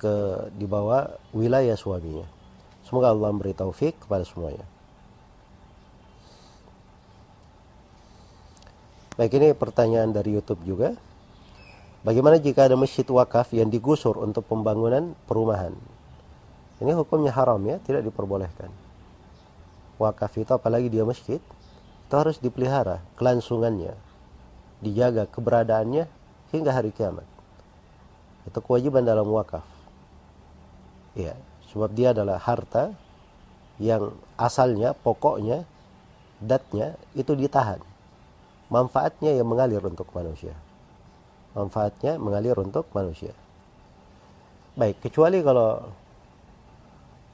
ke 0.00 0.14
dibawa 0.56 1.18
wilayah 1.30 1.76
suaminya. 1.76 2.24
Semoga 2.82 3.14
Allah 3.14 3.30
memberi 3.30 3.54
taufik 3.54 4.02
kepada 4.02 4.26
semuanya. 4.26 4.66
Baik 9.14 9.38
ini 9.38 9.52
pertanyaan 9.52 10.10
dari 10.10 10.34
YouTube 10.34 10.64
juga. 10.64 10.96
Bagaimana 12.02 12.42
jika 12.42 12.66
ada 12.66 12.74
masjid 12.74 13.06
wakaf 13.06 13.54
yang 13.54 13.70
digusur 13.70 14.18
untuk 14.18 14.42
pembangunan 14.50 15.14
perumahan? 15.30 15.70
Ini 16.82 16.98
hukumnya 16.98 17.30
haram 17.30 17.62
ya, 17.62 17.78
tidak 17.78 18.02
diperbolehkan. 18.02 18.81
Wakaf 20.02 20.34
itu 20.34 20.50
apalagi 20.50 20.90
dia 20.90 21.06
masjid, 21.06 21.38
itu 21.38 22.14
harus 22.18 22.42
dipelihara 22.42 22.98
kelangsungannya, 23.14 23.94
dijaga 24.82 25.30
keberadaannya 25.30 26.10
hingga 26.50 26.74
hari 26.74 26.90
kiamat. 26.90 27.22
Itu 28.42 28.58
kewajiban 28.58 29.06
dalam 29.06 29.30
wakaf. 29.30 29.62
Ya, 31.14 31.38
sebab 31.70 31.94
dia 31.94 32.10
adalah 32.10 32.42
harta 32.42 32.90
yang 33.78 34.10
asalnya, 34.34 34.90
pokoknya, 34.90 35.62
datnya 36.42 36.98
itu 37.14 37.38
ditahan. 37.38 37.78
Manfaatnya 38.74 39.38
yang 39.38 39.46
mengalir 39.46 39.84
untuk 39.86 40.10
manusia. 40.10 40.58
Manfaatnya 41.54 42.18
mengalir 42.18 42.58
untuk 42.58 42.90
manusia. 42.90 43.36
Baik, 44.74 44.98
kecuali 45.04 45.44
kalau 45.44 45.84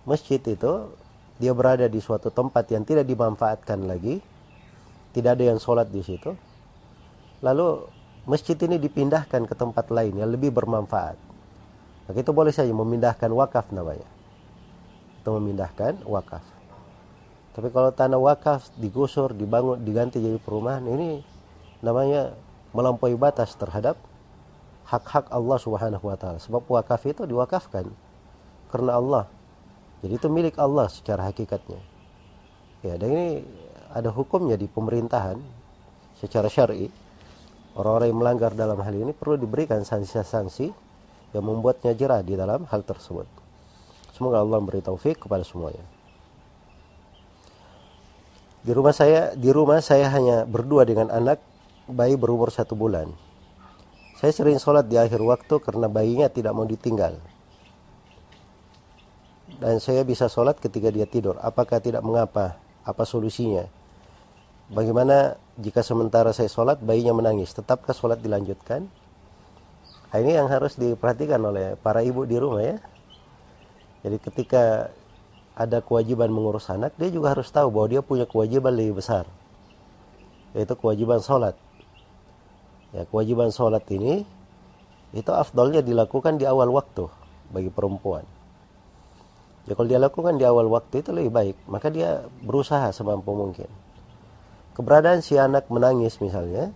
masjid 0.04 0.42
itu 0.42 0.72
dia 1.38 1.54
berada 1.54 1.86
di 1.86 2.02
suatu 2.02 2.34
tempat 2.34 2.66
yang 2.74 2.82
tidak 2.82 3.06
dimanfaatkan 3.06 3.86
lagi, 3.86 4.18
tidak 5.14 5.38
ada 5.38 5.44
yang 5.54 5.58
sholat 5.62 5.86
di 5.88 6.02
situ, 6.02 6.34
lalu 7.42 7.86
masjid 8.26 8.58
ini 8.58 8.76
dipindahkan 8.76 9.46
ke 9.46 9.54
tempat 9.54 9.88
lain 9.94 10.18
yang 10.18 10.28
lebih 10.28 10.50
bermanfaat. 10.50 11.16
Maka 12.10 12.18
itu 12.18 12.32
boleh 12.34 12.50
saja 12.50 12.72
memindahkan 12.74 13.30
wakaf 13.30 13.70
namanya. 13.70 14.08
Itu 15.22 15.30
memindahkan 15.36 16.02
wakaf. 16.08 16.44
Tapi 17.54 17.68
kalau 17.74 17.90
tanah 17.90 18.20
wakaf 18.22 18.70
digusur, 18.78 19.34
dibangun, 19.34 19.82
diganti 19.82 20.22
jadi 20.22 20.38
perumahan, 20.38 20.86
ini 20.88 21.20
namanya 21.82 22.34
melampaui 22.74 23.18
batas 23.18 23.54
terhadap 23.54 23.98
hak-hak 24.88 25.28
Allah 25.28 25.58
Subhanahu 25.60 26.04
wa 26.04 26.16
taala. 26.16 26.40
Sebab 26.40 26.64
wakaf 26.64 27.04
itu 27.04 27.28
diwakafkan 27.28 27.86
karena 28.72 28.92
Allah. 28.96 29.24
Jadi 29.98 30.12
itu 30.14 30.28
milik 30.30 30.54
Allah 30.58 30.86
secara 30.86 31.26
hakikatnya. 31.26 31.80
Ya, 32.86 32.94
dan 32.94 33.10
ini 33.10 33.28
ada 33.90 34.14
hukumnya 34.14 34.54
di 34.54 34.70
pemerintahan 34.70 35.42
secara 36.18 36.46
syar'i 36.46 36.86
orang-orang 37.78 38.10
yang 38.10 38.18
melanggar 38.18 38.52
dalam 38.54 38.78
hal 38.82 38.94
ini 38.94 39.14
perlu 39.14 39.38
diberikan 39.38 39.82
sanksi-sanksi 39.86 40.70
yang 41.34 41.44
membuatnya 41.44 41.94
jerah 41.94 42.22
di 42.22 42.34
dalam 42.34 42.66
hal 42.70 42.82
tersebut. 42.82 43.26
Semoga 44.14 44.42
Allah 44.42 44.58
memberi 44.58 44.82
taufik 44.82 45.22
kepada 45.22 45.46
semuanya. 45.46 45.82
Di 48.58 48.74
rumah 48.74 48.90
saya, 48.90 49.32
di 49.38 49.50
rumah 49.54 49.78
saya 49.78 50.10
hanya 50.10 50.42
berdua 50.42 50.82
dengan 50.82 51.14
anak 51.14 51.38
bayi 51.86 52.18
berumur 52.18 52.50
satu 52.50 52.74
bulan. 52.74 53.14
Saya 54.18 54.34
sering 54.34 54.58
sholat 54.58 54.90
di 54.90 54.98
akhir 54.98 55.22
waktu 55.22 55.62
karena 55.62 55.86
bayinya 55.86 56.26
tidak 56.26 56.50
mau 56.50 56.66
ditinggal. 56.66 57.14
Dan 59.58 59.82
saya 59.82 60.06
bisa 60.06 60.30
sholat 60.30 60.62
ketika 60.62 60.88
dia 60.94 61.02
tidur. 61.02 61.34
Apakah 61.42 61.82
tidak 61.82 62.06
mengapa? 62.06 62.54
Apa 62.86 63.02
solusinya? 63.02 63.66
Bagaimana 64.70 65.34
jika 65.58 65.82
sementara 65.82 66.30
saya 66.30 66.46
sholat 66.46 66.78
bayinya 66.78 67.10
menangis? 67.10 67.50
Tetapkah 67.50 67.90
sholat 67.90 68.22
dilanjutkan? 68.22 68.86
Nah, 70.08 70.18
ini 70.22 70.38
yang 70.38 70.46
harus 70.48 70.78
diperhatikan 70.78 71.42
oleh 71.42 71.74
para 71.74 72.06
ibu 72.06 72.22
di 72.22 72.38
rumah 72.38 72.62
ya. 72.64 72.76
Jadi 74.06 74.16
ketika 74.22 74.94
ada 75.58 75.82
kewajiban 75.82 76.30
mengurus 76.30 76.70
anak, 76.70 76.94
dia 76.94 77.10
juga 77.10 77.34
harus 77.34 77.50
tahu 77.50 77.66
bahwa 77.74 77.86
dia 77.90 78.00
punya 78.00 78.24
kewajiban 78.30 78.70
lebih 78.70 79.02
besar. 79.02 79.26
Yaitu 80.54 80.78
kewajiban 80.78 81.18
sholat. 81.18 81.58
Ya, 82.94 83.04
kewajiban 83.10 83.50
sholat 83.50 83.82
ini 83.90 84.22
itu 85.10 85.32
afdolnya 85.34 85.82
dilakukan 85.82 86.38
di 86.38 86.46
awal 86.46 86.70
waktu 86.70 87.10
bagi 87.50 87.68
perempuan. 87.74 88.37
Ya 89.68 89.76
kalau 89.76 89.88
dia 89.88 90.00
lakukan 90.00 90.40
di 90.40 90.48
awal 90.48 90.64
waktu 90.72 91.04
itu 91.04 91.12
lebih 91.12 91.28
baik, 91.28 91.56
maka 91.68 91.92
dia 91.92 92.24
berusaha 92.40 92.88
semampu 92.88 93.36
mungkin. 93.36 93.68
Keberadaan 94.72 95.20
si 95.20 95.36
anak 95.36 95.68
menangis 95.68 96.16
misalnya 96.24 96.72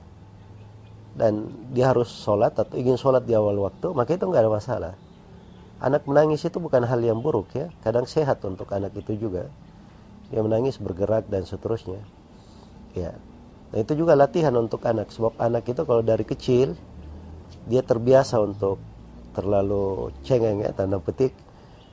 dan 1.17 1.49
dia 1.73 1.89
harus 1.89 2.13
sholat 2.13 2.53
atau 2.53 2.77
ingin 2.77 3.01
sholat 3.01 3.25
di 3.25 3.33
awal 3.33 3.57
waktu 3.65 3.97
maka 3.97 4.13
itu 4.13 4.29
nggak 4.29 4.43
ada 4.45 4.53
masalah. 4.53 4.95
Anak 5.81 6.05
menangis 6.05 6.45
itu 6.45 6.61
bukan 6.61 6.85
hal 6.85 7.01
yang 7.01 7.25
buruk 7.25 7.49
ya. 7.57 7.73
Kadang 7.81 8.05
sehat 8.05 8.45
untuk 8.45 8.69
anak 8.71 8.93
itu 8.95 9.17
juga. 9.17 9.49
Dia 10.29 10.45
menangis 10.45 10.77
bergerak 10.79 11.27
dan 11.33 11.49
seterusnya. 11.49 11.99
Ya. 12.93 13.17
Nah 13.73 13.79
itu 13.81 13.97
juga 13.97 14.15
latihan 14.15 14.55
untuk 14.55 14.85
anak. 14.85 15.11
Sebab 15.11 15.41
anak 15.41 15.65
itu 15.67 15.83
kalau 15.83 16.05
dari 16.05 16.23
kecil 16.23 16.77
dia 17.67 17.83
terbiasa 17.83 18.39
untuk 18.39 18.79
terlalu 19.33 20.13
cengeng 20.23 20.61
ya 20.61 20.71
tanda 20.77 21.01
petik 21.01 21.33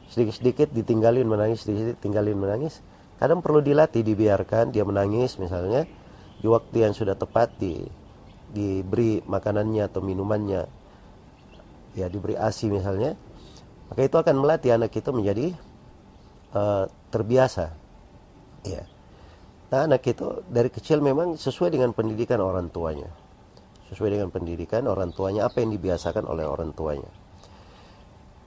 sedikit-sedikit 0.10 0.74
ditinggalin 0.74 1.26
menangis 1.30 1.66
sedikit 1.66 2.02
tinggalin 2.02 2.36
menangis 2.36 2.82
kadang 3.22 3.46
perlu 3.46 3.62
dilatih 3.62 4.02
dibiarkan 4.02 4.74
dia 4.74 4.82
menangis 4.82 5.38
misalnya 5.38 5.86
di 6.40 6.48
waktu 6.48 6.88
yang 6.88 6.94
sudah 6.96 7.14
tepat 7.20 7.52
di 7.60 7.84
diberi 8.50 9.22
makanannya 9.22 9.86
atau 9.86 10.02
minumannya 10.02 10.66
ya 11.98 12.08
diberi 12.10 12.38
ASI 12.38 12.70
misalnya, 12.70 13.18
maka 13.90 14.02
itu 14.06 14.18
akan 14.18 14.36
melatih 14.38 14.74
anak 14.74 14.94
itu 14.94 15.10
menjadi 15.14 15.54
uh, 16.54 16.86
terbiasa. 17.10 17.74
Ya. 18.66 18.84
Nah, 19.70 19.86
anak 19.86 20.02
itu 20.06 20.42
dari 20.50 20.74
kecil 20.74 21.02
memang 21.02 21.38
sesuai 21.38 21.74
dengan 21.74 21.94
pendidikan 21.94 22.42
orang 22.42 22.74
tuanya. 22.74 23.10
Sesuai 23.90 24.18
dengan 24.18 24.30
pendidikan 24.30 24.86
orang 24.86 25.14
tuanya, 25.14 25.50
apa 25.50 25.62
yang 25.62 25.74
dibiasakan 25.74 26.26
oleh 26.26 26.46
orang 26.46 26.74
tuanya. 26.74 27.10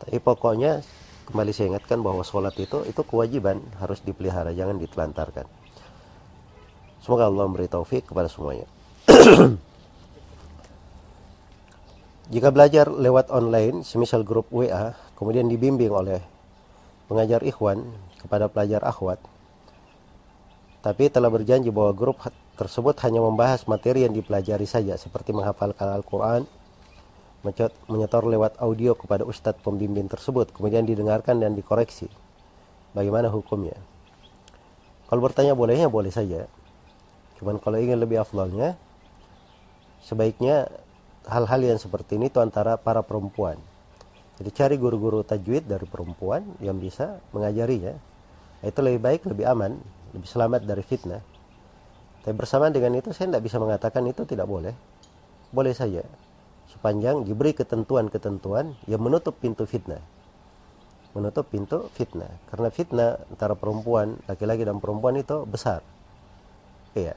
Tapi 0.02 0.18
pokoknya 0.18 0.82
kembali 1.28 1.50
saya 1.54 1.76
ingatkan 1.76 2.02
bahwa 2.02 2.26
sholat 2.26 2.56
itu 2.58 2.82
itu 2.88 3.02
kewajiban 3.06 3.62
harus 3.78 4.02
dipelihara, 4.02 4.50
jangan 4.56 4.78
ditelantarkan. 4.78 5.46
Semoga 7.02 7.26
Allah 7.26 7.44
memberi 7.50 7.66
taufik 7.66 8.06
kepada 8.10 8.30
semuanya. 8.30 8.66
Jika 12.32 12.48
belajar 12.54 12.88
lewat 12.88 13.28
online, 13.34 13.82
semisal 13.82 14.22
grup 14.24 14.48
WA, 14.54 14.94
kemudian 15.18 15.50
dibimbing 15.50 15.90
oleh 15.90 16.22
pengajar 17.10 17.42
ikhwan 17.44 17.84
kepada 18.22 18.46
pelajar 18.48 18.80
akhwat, 18.86 19.18
tapi 20.80 21.10
telah 21.10 21.28
berjanji 21.28 21.68
bahwa 21.74 21.92
grup 21.92 22.22
tersebut 22.56 22.94
hanya 23.02 23.20
membahas 23.20 23.66
materi 23.66 24.06
yang 24.06 24.14
dipelajari 24.14 24.64
saja, 24.64 24.94
seperti 24.94 25.34
menghafalkan 25.34 25.90
Al-Quran, 25.90 26.46
menyetor 27.90 28.22
lewat 28.22 28.58
audio 28.62 28.94
kepada 28.94 29.26
ustadz 29.26 29.58
pembimbing 29.60 30.06
tersebut, 30.06 30.54
kemudian 30.54 30.86
didengarkan 30.86 31.42
dan 31.42 31.58
dikoreksi. 31.58 32.06
Bagaimana 32.94 33.26
hukumnya? 33.28 33.74
Kalau 35.10 35.20
bertanya 35.20 35.52
bolehnya, 35.52 35.90
boleh 35.90 36.14
saja. 36.14 36.46
Cuman 37.36 37.58
kalau 37.58 37.76
ingin 37.82 37.98
lebih 37.98 38.22
afdalnya, 38.22 38.78
sebaiknya 40.06 40.70
hal-hal 41.26 41.60
yang 41.62 41.78
seperti 41.78 42.16
ini 42.16 42.30
itu 42.30 42.38
antara 42.38 42.78
para 42.78 43.02
perempuan. 43.02 43.58
Jadi 44.38 44.50
cari 44.54 44.74
guru-guru 44.80 45.22
tajwid 45.22 45.66
dari 45.68 45.84
perempuan 45.84 46.46
yang 46.62 46.78
bisa 46.78 47.20
mengajarinya. 47.34 47.94
Itu 48.62 48.80
lebih 48.80 49.02
baik, 49.02 49.20
lebih 49.26 49.44
aman, 49.50 49.76
lebih 50.14 50.28
selamat 50.30 50.62
dari 50.62 50.82
fitnah. 50.86 51.22
Tapi 52.22 52.34
bersamaan 52.38 52.70
dengan 52.70 52.94
itu 52.94 53.10
saya 53.10 53.34
tidak 53.34 53.44
bisa 53.50 53.58
mengatakan 53.58 54.06
itu 54.06 54.22
tidak 54.22 54.46
boleh. 54.46 54.72
Boleh 55.50 55.74
saja. 55.74 56.06
Sepanjang 56.82 57.22
diberi 57.22 57.54
ketentuan-ketentuan 57.54 58.74
yang 58.90 58.98
menutup 58.98 59.38
pintu 59.38 59.70
fitnah. 59.70 60.02
Menutup 61.14 61.46
pintu 61.46 61.86
fitnah. 61.94 62.42
Karena 62.50 62.74
fitnah 62.74 63.22
antara 63.30 63.54
perempuan, 63.54 64.18
laki-laki 64.26 64.66
dan 64.66 64.82
perempuan 64.82 65.14
itu 65.14 65.46
besar. 65.46 65.86
Iya 66.98 67.14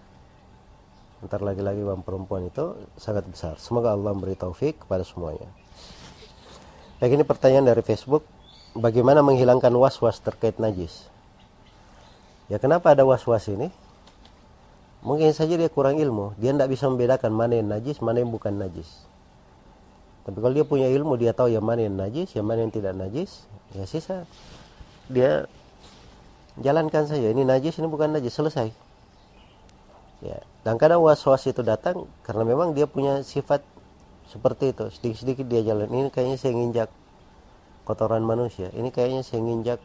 antar 1.25 1.41
laki-laki 1.41 1.81
dan 1.81 2.05
perempuan 2.05 2.45
itu 2.45 2.77
sangat 3.01 3.25
besar. 3.25 3.57
Semoga 3.57 3.97
Allah 3.97 4.13
memberi 4.13 4.37
taufik 4.37 4.85
kepada 4.85 5.01
semuanya. 5.01 5.49
Baik 7.01 7.17
ini 7.17 7.25
pertanyaan 7.25 7.65
dari 7.65 7.81
Facebook. 7.81 8.21
Bagaimana 8.77 9.25
menghilangkan 9.25 9.73
was-was 9.73 10.21
terkait 10.21 10.61
najis? 10.61 11.09
Ya 12.45 12.61
kenapa 12.61 12.93
ada 12.93 13.01
was-was 13.07 13.49
ini? 13.49 13.73
Mungkin 15.01 15.33
saja 15.33 15.57
dia 15.57 15.69
kurang 15.71 15.97
ilmu. 15.97 16.37
Dia 16.37 16.53
tidak 16.53 16.69
bisa 16.69 16.85
membedakan 16.91 17.31
mana 17.33 17.57
yang 17.57 17.69
najis, 17.73 17.97
mana 18.03 18.21
yang 18.21 18.29
bukan 18.29 18.53
najis. 18.53 19.07
Tapi 20.25 20.37
kalau 20.41 20.53
dia 20.57 20.65
punya 20.65 20.89
ilmu, 20.89 21.21
dia 21.21 21.37
tahu 21.37 21.53
yang 21.53 21.61
mana 21.61 21.85
yang 21.85 21.93
najis, 21.93 22.33
yang 22.33 22.49
mana 22.49 22.65
yang 22.65 22.73
tidak 22.73 22.97
najis. 22.97 23.45
Ya 23.77 23.85
sisa 23.85 24.25
dia 25.05 25.45
jalankan 26.57 27.05
saja. 27.05 27.29
Ini 27.29 27.45
najis, 27.45 27.77
ini 27.77 27.85
bukan 27.85 28.17
najis. 28.17 28.33
Selesai. 28.33 28.73
Ya. 30.25 30.41
Dan 30.65 30.81
kadang 30.81 31.05
was-was 31.05 31.45
itu 31.45 31.61
datang 31.61 32.09
karena 32.25 32.41
memang 32.41 32.73
dia 32.73 32.89
punya 32.89 33.21
sifat 33.21 33.61
seperti 34.25 34.73
itu. 34.73 34.89
Sedikit-sedikit 34.89 35.45
dia 35.45 35.61
jalan. 35.61 35.85
Ini 35.85 36.09
kayaknya 36.09 36.37
saya 36.41 36.57
nginjak 36.57 36.89
kotoran 37.85 38.25
manusia. 38.25 38.73
Ini 38.73 38.89
kayaknya 38.89 39.21
saya 39.21 39.45
nginjak 39.45 39.77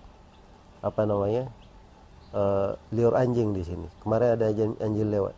apa 0.80 1.02
namanya 1.04 1.52
uh, 2.32 2.80
liur 2.96 3.12
anjing 3.12 3.52
di 3.52 3.60
sini. 3.60 3.86
Kemarin 4.00 4.40
ada 4.40 4.48
anjing 4.80 5.08
lewat. 5.12 5.36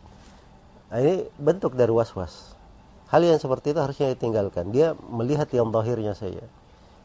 Nah, 0.93 0.97
ini 1.03 1.27
bentuk 1.35 1.75
dari 1.75 1.91
was-was. 1.91 2.55
Hal 3.13 3.21
yang 3.21 3.37
seperti 3.37 3.77
itu 3.77 3.79
harusnya 3.79 4.09
ditinggalkan. 4.09 4.73
Dia 4.73 4.97
melihat 4.97 5.45
yang 5.53 5.69
zahirnya 5.69 6.17
saja. 6.17 6.41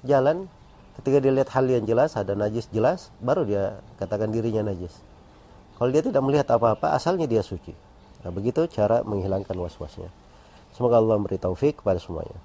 Jalan, 0.08 0.48
ketika 0.96 1.20
dia 1.20 1.36
lihat 1.36 1.52
hal 1.52 1.68
yang 1.68 1.84
jelas, 1.84 2.16
ada 2.16 2.32
najis 2.32 2.64
jelas, 2.72 3.12
baru 3.20 3.44
dia 3.44 3.76
katakan 4.00 4.32
dirinya 4.32 4.72
najis. 4.72 5.04
Kalau 5.76 5.92
dia 5.92 6.00
tidak 6.00 6.24
melihat 6.24 6.48
apa-apa, 6.48 6.96
asalnya 6.96 7.28
dia 7.28 7.44
suci. 7.44 7.76
Nah, 8.24 8.32
begitu 8.32 8.64
cara 8.72 9.04
menghilangkan 9.04 9.52
was-wasnya. 9.60 10.08
Semoga 10.72 10.96
Allah 10.96 11.20
memberi 11.20 11.36
taufik 11.36 11.84
kepada 11.84 12.00
semuanya. 12.00 12.40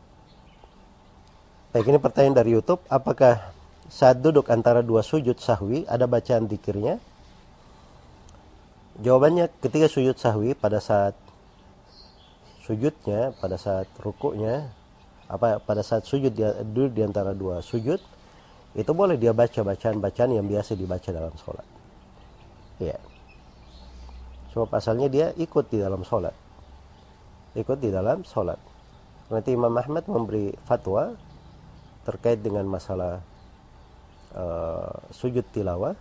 Baik, 1.72 1.88
ini 1.88 2.04
pertanyaan 2.04 2.36
dari 2.36 2.52
YouTube. 2.52 2.84
Apakah 2.92 3.56
saat 3.88 4.20
duduk 4.20 4.52
antara 4.52 4.84
dua 4.84 5.08
sujud 5.08 5.40
sahwi 5.40 5.88
ada 5.88 6.04
bacaan 6.04 6.52
dikirnya? 6.52 7.00
Jawabannya 9.00 9.50
ketika 9.64 9.88
sujud 9.88 10.20
sahwi 10.20 10.52
pada 10.52 10.84
saat 10.84 11.16
sujudnya, 12.64 13.36
pada 13.38 13.60
saat 13.60 13.92
rukuknya, 14.00 14.72
apa 15.28 15.60
pada 15.60 15.84
saat 15.84 16.08
sujud 16.08 16.32
dia 16.32 16.56
duduk 16.64 16.96
di 16.96 17.02
antara 17.04 17.36
dua 17.36 17.60
sujud, 17.60 18.00
itu 18.74 18.92
boleh 18.96 19.20
dia 19.20 19.36
baca 19.36 19.62
bacaan-bacaan 19.62 20.32
yang 20.34 20.48
biasa 20.48 20.74
dibaca 20.74 21.10
dalam 21.12 21.36
sholat. 21.38 21.68
Ya. 22.82 22.98
Sebab 24.56 24.70
asalnya 24.74 25.08
dia 25.10 25.28
ikut 25.38 25.70
di 25.70 25.78
dalam 25.82 26.02
sholat. 26.02 26.34
Ikut 27.54 27.78
di 27.78 27.94
dalam 27.94 28.26
sholat. 28.26 28.58
Nanti 29.30 29.54
Imam 29.54 29.74
Ahmad 29.74 30.06
memberi 30.10 30.54
fatwa 30.66 31.14
terkait 32.06 32.42
dengan 32.42 32.66
masalah 32.66 33.22
uh, 34.34 34.94
sujud 35.14 35.46
tilawah. 35.54 35.96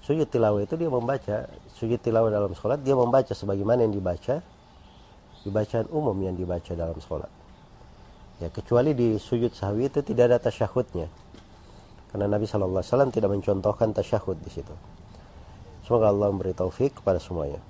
Sujud 0.00 0.26
tilawah 0.26 0.62
itu 0.64 0.74
dia 0.80 0.90
membaca, 0.90 1.46
sujud 1.76 2.00
tilawah 2.00 2.32
dalam 2.32 2.52
sholat, 2.56 2.80
dia 2.80 2.96
membaca 2.96 3.30
sebagaimana 3.36 3.84
yang 3.84 3.94
dibaca, 3.94 4.40
di 5.40 5.48
bacaan 5.48 5.88
umum 5.88 6.16
yang 6.20 6.36
dibaca 6.36 6.72
dalam 6.76 6.96
sholat. 7.00 7.30
Ya, 8.40 8.48
kecuali 8.48 8.96
di 8.96 9.20
sujud 9.20 9.52
sahwi 9.52 9.92
itu 9.92 10.00
tidak 10.00 10.32
ada 10.32 10.38
tasyahudnya. 10.40 11.08
Karena 12.10 12.26
Nabi 12.26 12.48
SAW 12.48 13.12
tidak 13.12 13.30
mencontohkan 13.30 13.92
tasyahud 13.92 14.40
di 14.40 14.50
situ. 14.50 14.72
Semoga 15.84 16.08
Allah 16.08 16.32
memberi 16.32 16.56
taufik 16.56 16.98
kepada 16.98 17.20
semuanya. 17.20 17.60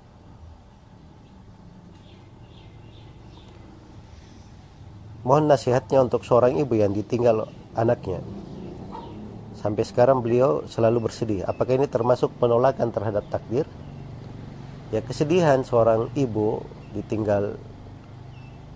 Mohon 5.21 5.53
nasihatnya 5.53 6.01
untuk 6.01 6.25
seorang 6.25 6.57
ibu 6.57 6.73
yang 6.73 6.97
ditinggal 6.97 7.45
anaknya. 7.77 8.25
Sampai 9.53 9.85
sekarang 9.85 10.25
beliau 10.25 10.65
selalu 10.65 11.05
bersedih. 11.05 11.45
Apakah 11.45 11.77
ini 11.77 11.85
termasuk 11.85 12.33
penolakan 12.41 12.89
terhadap 12.89 13.29
takdir? 13.29 13.69
Ya 14.89 15.05
kesedihan 15.05 15.61
seorang 15.61 16.09
ibu 16.17 16.65
ditinggal 16.91 17.55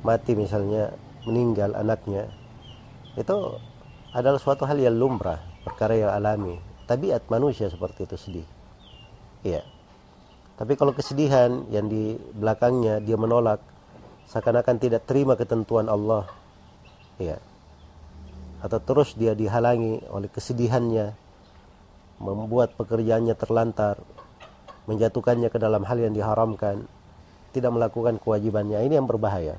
mati 0.06 0.38
misalnya 0.38 0.94
meninggal 1.26 1.74
anaknya 1.74 2.30
itu 3.16 3.36
adalah 4.12 4.40
suatu 4.40 4.68
hal 4.68 4.76
yang 4.80 4.96
lumrah, 4.96 5.40
perkara 5.64 5.96
yang 5.96 6.12
alami. 6.12 6.60
Tabiat 6.86 7.28
manusia 7.32 7.72
seperti 7.72 8.08
itu 8.08 8.16
sedih. 8.16 8.48
Iya. 9.44 9.64
Tapi 10.56 10.80
kalau 10.80 10.96
kesedihan 10.96 11.68
yang 11.68 11.92
di 11.92 12.16
belakangnya 12.16 13.04
dia 13.04 13.20
menolak 13.20 13.60
seakan-akan 14.32 14.78
tidak 14.80 15.04
terima 15.08 15.36
ketentuan 15.36 15.92
Allah. 15.92 16.28
Iya. 17.20 17.40
Atau 18.64 18.80
terus 18.84 19.16
dia 19.20 19.36
dihalangi 19.36 20.04
oleh 20.12 20.32
kesedihannya 20.32 21.16
membuat 22.20 22.76
pekerjaannya 22.80 23.36
terlantar, 23.36 24.00
menjatuhkannya 24.88 25.52
ke 25.52 25.60
dalam 25.60 25.84
hal 25.84 26.00
yang 26.00 26.16
diharamkan, 26.16 26.88
tidak 27.56 27.72
melakukan 27.72 28.20
kewajibannya. 28.20 28.84
Ini 28.84 29.00
yang 29.00 29.08
berbahaya. 29.08 29.56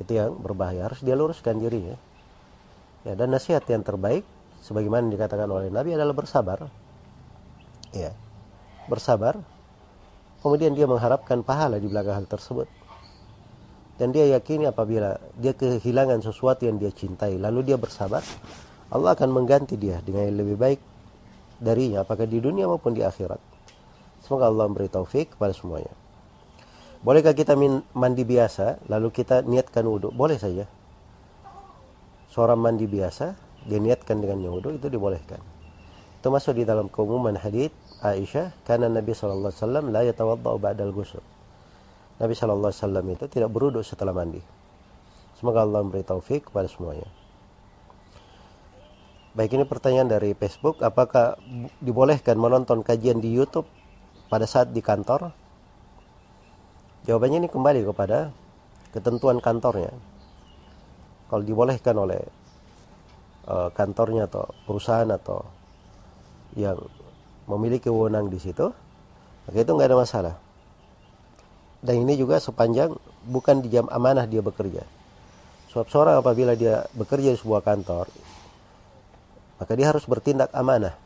Itu 0.00 0.08
yang 0.16 0.40
berbahaya. 0.40 0.88
Harus 0.88 1.04
dia 1.04 1.12
luruskan 1.12 1.60
dirinya. 1.60 2.00
Ya, 3.04 3.12
dan 3.12 3.28
nasihat 3.28 3.62
yang 3.68 3.84
terbaik 3.84 4.24
sebagaimana 4.64 5.12
dikatakan 5.12 5.46
oleh 5.52 5.68
Nabi 5.68 5.92
adalah 5.92 6.16
bersabar. 6.16 6.64
Ya 7.92 8.16
bersabar, 8.88 9.36
kemudian 10.40 10.72
dia 10.72 10.88
mengharapkan 10.88 11.44
pahala 11.44 11.76
di 11.76 11.86
belakang 11.86 12.24
hal 12.24 12.26
tersebut. 12.26 12.66
Dan 14.00 14.10
dia 14.16 14.24
yakini 14.30 14.64
apabila 14.64 15.20
dia 15.36 15.52
kehilangan 15.52 16.24
sesuatu 16.24 16.64
yang 16.64 16.80
dia 16.80 16.90
cintai, 16.90 17.36
lalu 17.36 17.70
dia 17.70 17.76
bersabar, 17.76 18.24
Allah 18.88 19.12
akan 19.12 19.28
mengganti 19.30 19.76
dia 19.76 20.00
dengan 20.00 20.32
yang 20.32 20.38
lebih 20.40 20.56
baik 20.56 20.80
darinya, 21.60 22.02
apakah 22.02 22.24
di 22.24 22.40
dunia 22.40 22.64
maupun 22.64 22.96
di 22.96 23.04
akhirat. 23.04 23.38
Semoga 24.24 24.48
Allah 24.48 24.70
memberi 24.70 24.88
taufik 24.88 25.34
kepada 25.36 25.52
semuanya. 25.52 25.92
Bolehkah 26.98 27.30
kita 27.30 27.54
mandi 27.94 28.26
biasa, 28.26 28.82
lalu 28.90 29.14
kita 29.14 29.46
niatkan 29.46 29.86
wudhu? 29.86 30.10
Boleh 30.10 30.34
saja. 30.34 30.66
Seorang 32.34 32.58
mandi 32.58 32.90
biasa, 32.90 33.38
dia 33.70 33.78
niatkan 33.78 34.18
dengan 34.18 34.42
wudhu, 34.50 34.74
itu 34.74 34.90
dibolehkan. 34.90 35.38
Itu 36.18 36.34
masuk 36.34 36.58
di 36.58 36.66
dalam 36.66 36.90
keumuman 36.90 37.38
hadith 37.38 37.70
Aisyah 38.02 38.50
karena 38.66 38.90
Nabi 38.90 39.14
sallallahu 39.14 39.54
alaihi 39.54 39.62
wasallam 39.62 39.84
la 39.94 40.02
yatawaddau 40.02 40.58
ba'dal 40.58 40.90
ghusl. 40.90 41.22
Nabi 42.18 42.34
sallallahu 42.34 42.74
alaihi 42.74 42.82
wasallam 42.82 43.06
itu 43.14 43.24
tidak 43.30 43.50
beruduk 43.54 43.86
setelah 43.86 44.10
mandi. 44.10 44.42
Semoga 45.38 45.62
Allah 45.62 45.86
memberi 45.86 46.02
taufik 46.02 46.50
kepada 46.50 46.66
semuanya. 46.66 47.06
Baik 49.38 49.54
ini 49.54 49.62
pertanyaan 49.62 50.10
dari 50.10 50.34
Facebook, 50.34 50.82
apakah 50.82 51.38
dibolehkan 51.78 52.34
menonton 52.34 52.82
kajian 52.82 53.22
di 53.22 53.30
YouTube 53.30 53.70
pada 54.26 54.50
saat 54.50 54.74
di 54.74 54.82
kantor? 54.82 55.30
Jawabannya 57.06 57.46
ini 57.46 57.48
kembali 57.50 57.86
kepada 57.86 58.32
ketentuan 58.90 59.38
kantornya. 59.38 59.94
Kalau 61.28 61.44
dibolehkan 61.44 61.94
oleh 61.94 62.22
uh, 63.46 63.68
kantornya 63.76 64.26
atau 64.26 64.48
perusahaan 64.64 65.08
atau 65.12 65.44
yang 66.56 66.80
memiliki 67.44 67.92
wewenang 67.92 68.32
di 68.32 68.40
situ, 68.40 68.72
maka 69.46 69.56
itu 69.60 69.70
nggak 69.70 69.88
ada 69.92 69.98
masalah. 69.98 70.34
Dan 71.78 72.02
ini 72.02 72.18
juga 72.18 72.42
sepanjang 72.42 72.96
bukan 73.28 73.62
di 73.62 73.70
jam 73.70 73.86
amanah 73.92 74.26
dia 74.26 74.42
bekerja. 74.42 74.82
Sebab 75.70 75.86
seorang 75.92 76.16
apabila 76.18 76.56
dia 76.56 76.88
bekerja 76.96 77.36
di 77.36 77.38
sebuah 77.38 77.62
kantor, 77.62 78.08
maka 79.60 79.72
dia 79.76 79.86
harus 79.92 80.02
bertindak 80.08 80.50
amanah. 80.56 80.96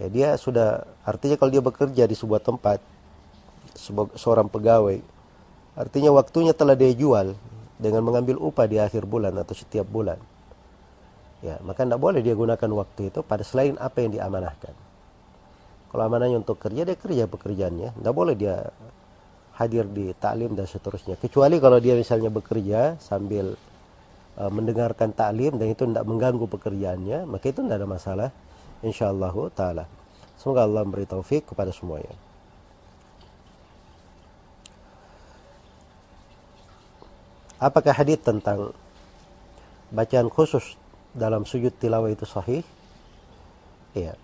Ya, 0.00 0.06
dia 0.08 0.28
sudah 0.40 0.88
artinya 1.04 1.36
kalau 1.36 1.52
dia 1.52 1.62
bekerja 1.62 2.04
di 2.08 2.16
sebuah 2.16 2.40
tempat 2.40 2.80
seorang 4.18 4.48
pegawai, 4.48 5.00
artinya 5.76 6.10
waktunya 6.14 6.52
telah 6.52 6.76
dia 6.76 6.92
jual 6.92 7.34
dengan 7.80 8.02
mengambil 8.04 8.38
upah 8.38 8.66
di 8.68 8.78
akhir 8.78 9.08
bulan 9.08 9.34
atau 9.36 9.54
setiap 9.56 9.88
bulan. 9.88 10.20
Ya, 11.42 11.58
maka 11.66 11.82
tidak 11.82 11.98
boleh 11.98 12.22
dia 12.22 12.38
gunakan 12.38 12.70
waktu 12.78 13.10
itu 13.10 13.20
pada 13.26 13.42
selain 13.42 13.74
apa 13.82 13.98
yang 14.04 14.14
diamanahkan. 14.14 14.74
Kalau 15.90 16.02
amanahnya 16.06 16.38
untuk 16.38 16.56
kerja, 16.62 16.86
dia 16.86 16.96
kerja 16.96 17.26
pekerjaannya. 17.26 17.98
Tidak 17.98 18.14
boleh 18.14 18.38
dia 18.38 18.70
hadir 19.58 19.84
di 19.90 20.14
taklim 20.16 20.54
dan 20.54 20.64
seterusnya. 20.64 21.18
Kecuali 21.18 21.58
kalau 21.58 21.82
dia 21.82 21.98
misalnya 21.98 22.30
bekerja 22.30 22.96
sambil 23.02 23.58
Uh, 24.32 24.48
mendengarkan 24.48 25.12
taklim 25.12 25.60
dan 25.60 25.68
itu 25.68 25.84
tidak 25.84 26.08
mengganggu 26.08 26.48
pekerjaannya, 26.48 27.28
maka 27.28 27.52
itu 27.52 27.60
tidak 27.60 27.84
ada 27.84 27.84
masalah. 27.84 28.28
Insyaallah 28.80 29.34
taala. 29.52 29.84
Semoga 30.40 30.64
Allah 30.64 30.88
memberi 30.88 31.04
taufik 31.04 31.52
kepada 31.52 31.68
semuanya. 31.68 32.16
Apakah 37.62 37.94
hadis 37.94 38.18
tentang 38.18 38.74
bacaan 39.94 40.26
khusus 40.26 40.74
dalam 41.14 41.46
sujud 41.46 41.70
tilawah 41.78 42.10
itu 42.10 42.26
sahih? 42.26 42.66
Iya. 43.94 44.18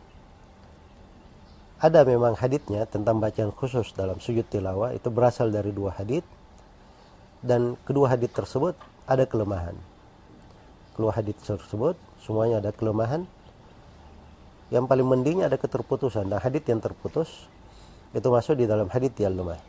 Ada 1.79 2.03
memang 2.03 2.35
haditnya 2.35 2.83
tentang 2.91 3.23
bacaan 3.23 3.55
khusus 3.55 3.95
dalam 3.95 4.19
sujud 4.19 4.43
tilawah 4.51 4.91
itu 4.91 5.07
berasal 5.15 5.55
dari 5.55 5.71
dua 5.71 5.95
hadit 5.95 6.27
dan 7.39 7.79
kedua 7.87 8.11
hadit 8.11 8.35
tersebut 8.35 8.75
ada 9.07 9.23
kelemahan. 9.23 9.79
Keluar 10.99 11.15
hadis 11.15 11.39
tersebut 11.39 11.95
semuanya 12.19 12.59
ada 12.59 12.75
kelemahan. 12.75 13.23
Yang 14.75 14.85
paling 14.91 15.07
mending 15.07 15.47
ada 15.47 15.55
keterputusan. 15.55 16.27
Dan 16.27 16.43
hadis 16.43 16.67
yang 16.67 16.83
terputus 16.83 17.47
itu 18.11 18.27
masuk 18.27 18.59
di 18.59 18.67
dalam 18.67 18.91
hadis 18.91 19.15
yang 19.15 19.39
lemah. 19.39 19.63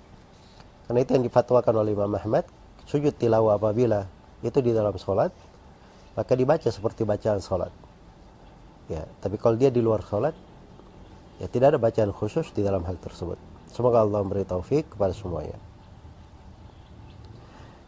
Karena 0.89 1.05
itu 1.05 1.13
yang 1.13 1.21
difatwakan 1.21 1.85
oleh 1.85 1.93
Imam 1.93 2.09
Ahmad 2.17 2.49
sujud 2.89 3.13
tilawah 3.13 3.61
apabila 3.61 4.09
itu 4.41 4.57
di 4.65 4.73
dalam 4.73 4.97
sholat 4.97 5.29
maka 6.17 6.33
dibaca 6.33 6.65
seperti 6.65 7.05
bacaan 7.05 7.37
sholat 7.37 7.69
ya 8.89 9.05
tapi 9.21 9.37
kalau 9.37 9.53
dia 9.53 9.69
di 9.69 9.79
luar 9.79 10.01
sholat 10.01 10.33
ya 11.37 11.45
tidak 11.45 11.77
ada 11.77 11.79
bacaan 11.79 12.09
khusus 12.09 12.49
di 12.49 12.65
dalam 12.65 12.81
hal 12.89 12.97
tersebut 12.97 13.37
semoga 13.69 14.01
Allah 14.01 14.25
memberi 14.25 14.43
taufik 14.43 14.97
kepada 14.97 15.13
semuanya 15.13 15.69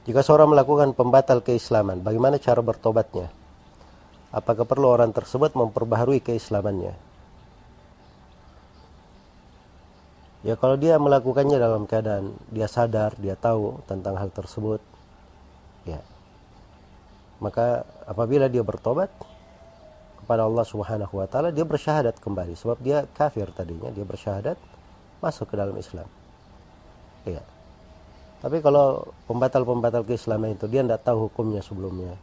jika 0.01 0.25
seorang 0.25 0.49
melakukan 0.49 0.97
pembatal 0.97 1.45
keislaman, 1.45 2.01
bagaimana 2.01 2.41
cara 2.41 2.57
bertobatnya? 2.65 3.29
Apakah 4.33 4.65
perlu 4.65 4.89
orang 4.89 5.13
tersebut 5.13 5.53
memperbaharui 5.53 6.25
keislamannya? 6.25 6.97
Ya 10.41 10.57
kalau 10.57 10.73
dia 10.73 10.97
melakukannya 10.97 11.61
dalam 11.61 11.85
keadaan 11.85 12.33
dia 12.49 12.65
sadar, 12.65 13.13
dia 13.21 13.37
tahu 13.37 13.85
tentang 13.85 14.17
hal 14.17 14.33
tersebut, 14.33 14.81
ya. 15.87 16.01
Maka 17.41 17.85
apabila 18.05 18.45
dia 18.45 18.61
bertobat 18.61 19.09
kepada 20.21 20.45
Allah 20.45 20.65
Subhanahu 20.65 21.17
wa 21.17 21.25
taala, 21.25 21.49
dia 21.49 21.65
bersyahadat 21.65 22.21
kembali 22.21 22.53
sebab 22.53 22.77
dia 22.79 23.09
kafir 23.17 23.49
tadinya, 23.49 23.89
dia 23.89 24.05
bersyahadat 24.05 24.57
masuk 25.21 25.49
ke 25.49 25.55
dalam 25.57 25.73
Islam. 25.77 26.05
Ya. 27.25 27.41
Tapi 28.41 28.57
kalau 28.61 29.13
pembatal-pembatal 29.29 30.01
keislaman 30.01 30.57
itu 30.57 30.65
dia 30.65 30.81
tidak 30.81 31.05
tahu 31.05 31.29
hukumnya 31.29 31.61
sebelumnya. 31.61 32.17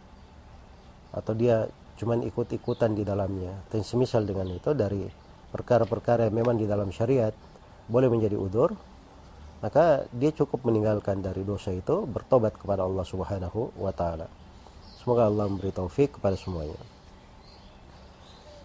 Atau 1.14 1.38
dia 1.38 1.70
cuma 1.94 2.18
ikut-ikutan 2.18 2.94
di 2.94 3.06
dalamnya. 3.06 3.54
Dan 3.70 3.86
semisal 3.86 4.26
dengan 4.26 4.50
itu 4.50 4.74
dari 4.74 5.06
perkara-perkara 5.54 6.26
yang 6.26 6.42
memang 6.42 6.58
di 6.58 6.66
dalam 6.66 6.90
syariat 6.90 7.30
boleh 7.86 8.10
menjadi 8.10 8.34
udur, 8.34 8.74
maka 9.58 10.06
dia 10.14 10.30
cukup 10.30 10.66
meninggalkan 10.66 11.18
dari 11.18 11.42
dosa 11.42 11.74
itu 11.74 12.06
bertobat 12.06 12.54
kepada 12.54 12.86
Allah 12.86 13.02
Subhanahu 13.02 13.74
wa 13.78 13.90
taala. 13.90 14.30
Semoga 14.98 15.26
Allah 15.26 15.50
memberi 15.50 15.74
taufik 15.74 16.18
kepada 16.18 16.38
semuanya. 16.38 16.78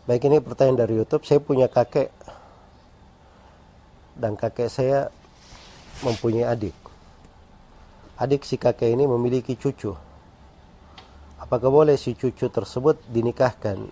Baik 0.03 0.27
ini 0.27 0.43
pertanyaan 0.43 0.83
dari 0.83 0.99
YouTube. 0.99 1.23
Saya 1.23 1.39
punya 1.39 1.71
kakek 1.71 2.11
dan 4.19 4.35
kakek 4.37 4.69
saya 4.69 5.09
mempunyai 6.03 6.45
adik 6.45 6.75
adik 8.23 8.45
si 8.45 8.55
kakek 8.55 8.93
ini 8.93 9.09
memiliki 9.09 9.57
cucu. 9.57 9.91
Apakah 11.41 11.69
boleh 11.69 11.97
si 11.99 12.15
cucu 12.15 12.47
tersebut 12.47 13.01
dinikahkan? 13.09 13.89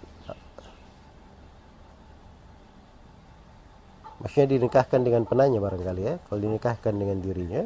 Maksudnya 4.22 4.58
dinikahkan 4.58 5.02
dengan 5.02 5.26
penanya 5.26 5.58
barangkali 5.58 6.02
ya. 6.02 6.16
Kalau 6.30 6.40
dinikahkan 6.40 6.94
dengan 6.94 7.18
dirinya. 7.20 7.64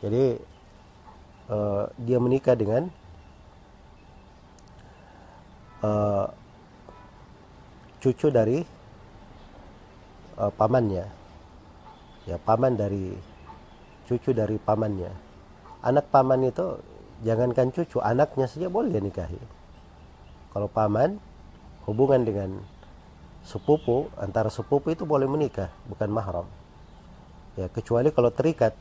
Jadi 0.00 0.24
uh, 1.50 1.84
dia 1.98 2.18
menikah 2.22 2.54
dengan 2.54 2.86
uh, 5.82 6.30
cucu 7.98 8.30
dari 8.30 8.62
uh, 10.38 10.52
pamannya. 10.54 11.06
Ya, 12.24 12.40
paman 12.40 12.72
dari 12.72 13.12
cucu 14.08 14.32
dari 14.32 14.56
pamannya 14.56 15.24
anak 15.84 16.08
paman 16.08 16.48
itu 16.48 16.80
jangankan 17.20 17.68
cucu, 17.70 18.00
anaknya 18.00 18.48
saja 18.48 18.72
boleh 18.72 18.96
dia 18.96 19.04
nikahi. 19.04 19.38
Kalau 20.56 20.68
paman 20.72 21.20
hubungan 21.84 22.24
dengan 22.24 22.50
sepupu, 23.44 24.08
antara 24.16 24.48
sepupu 24.48 24.90
itu 24.90 25.04
boleh 25.04 25.28
menikah, 25.28 25.68
bukan 25.86 26.08
mahram. 26.08 26.48
Ya, 27.54 27.70
kecuali 27.70 28.10
kalau 28.10 28.32
terikat 28.34 28.74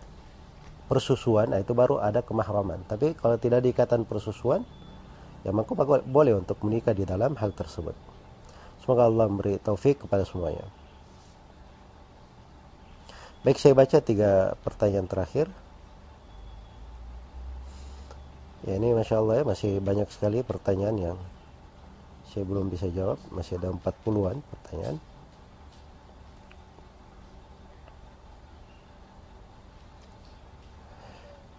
persusuan, 0.88 1.52
nah 1.52 1.60
itu 1.62 1.76
baru 1.76 2.00
ada 2.00 2.24
kemahraman. 2.24 2.82
Tapi 2.88 3.14
kalau 3.14 3.38
tidak 3.38 3.62
diikatan 3.62 4.08
persusuan, 4.08 4.66
ya 5.44 5.52
maka 5.52 5.76
boleh 6.04 6.34
untuk 6.40 6.58
menikah 6.64 6.96
di 6.96 7.04
dalam 7.04 7.36
hal 7.38 7.52
tersebut. 7.54 7.94
Semoga 8.82 9.08
Allah 9.08 9.28
memberi 9.32 9.60
taufik 9.60 10.04
kepada 10.08 10.28
semuanya. 10.28 10.68
Baik, 13.44 13.60
saya 13.60 13.76
baca 13.76 14.00
tiga 14.00 14.56
pertanyaan 14.64 15.08
terakhir. 15.08 15.52
Ya 18.64 18.80
ini 18.80 18.96
Masya 18.96 19.20
Allah 19.20 19.44
ya 19.44 19.44
masih 19.44 19.84
banyak 19.84 20.08
sekali 20.08 20.40
pertanyaan 20.40 20.96
yang 20.96 21.18
saya 22.34 22.50
belum 22.50 22.74
bisa 22.74 22.90
jawab. 22.90 23.22
Masih 23.30 23.62
ada 23.62 23.70
40-an 23.70 24.42
pertanyaan. 24.42 24.98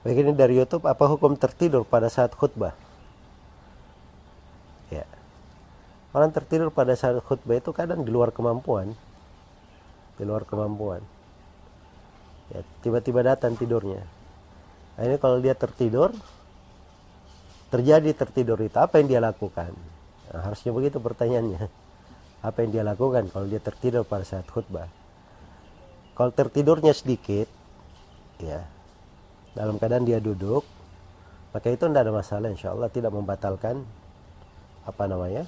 Baik 0.03 0.20
ini 0.20 0.33
dari 0.37 0.59
YouTube, 0.59 0.85
apa 0.85 1.07
hukum 1.09 1.39
tertidur 1.39 1.87
pada 1.87 2.11
saat 2.12 2.35
khutbah? 2.35 2.77
Ya. 4.93 5.07
Orang 6.12 6.35
tertidur 6.35 6.68
pada 6.75 6.93
saat 6.99 7.16
khutbah 7.25 7.57
itu 7.57 7.70
kadang 7.72 8.03
di 8.03 8.11
luar 8.11 8.35
kemampuan. 8.35 8.93
Di 10.18 10.27
luar 10.27 10.45
kemampuan. 10.45 11.01
Ya, 12.53 12.61
tiba-tiba 12.85 13.25
datang 13.25 13.57
tidurnya. 13.57 14.05
Nah, 14.99 15.03
ini 15.09 15.16
kalau 15.16 15.41
dia 15.41 15.57
tertidur, 15.57 16.12
terjadi 17.72 18.12
tertidur 18.12 18.61
itu 18.61 18.77
apa 18.77 19.01
yang 19.01 19.09
dia 19.09 19.20
lakukan 19.25 19.72
nah, 20.33 20.41
harusnya 20.49 20.70
begitu 20.72 21.03
pertanyaannya. 21.03 21.66
Apa 22.45 22.64
yang 22.64 22.70
dia 22.77 22.85
lakukan 22.85 23.29
kalau 23.33 23.49
dia 23.49 23.61
tertidur 23.61 24.05
pada 24.05 24.22
saat 24.22 24.45
khutbah? 24.49 24.89
Kalau 26.14 26.31
tertidurnya 26.31 26.93
sedikit 26.93 27.49
ya 28.39 28.62
dalam 29.55 29.79
keadaan 29.79 30.05
dia 30.05 30.18
duduk 30.18 30.66
maka 31.55 31.70
itu 31.70 31.87
tidak 31.87 32.03
ada 32.03 32.12
masalah 32.12 32.51
insya 32.51 32.75
Allah 32.75 32.91
tidak 32.91 33.14
membatalkan 33.14 33.87
apa 34.83 35.05
namanya 35.07 35.47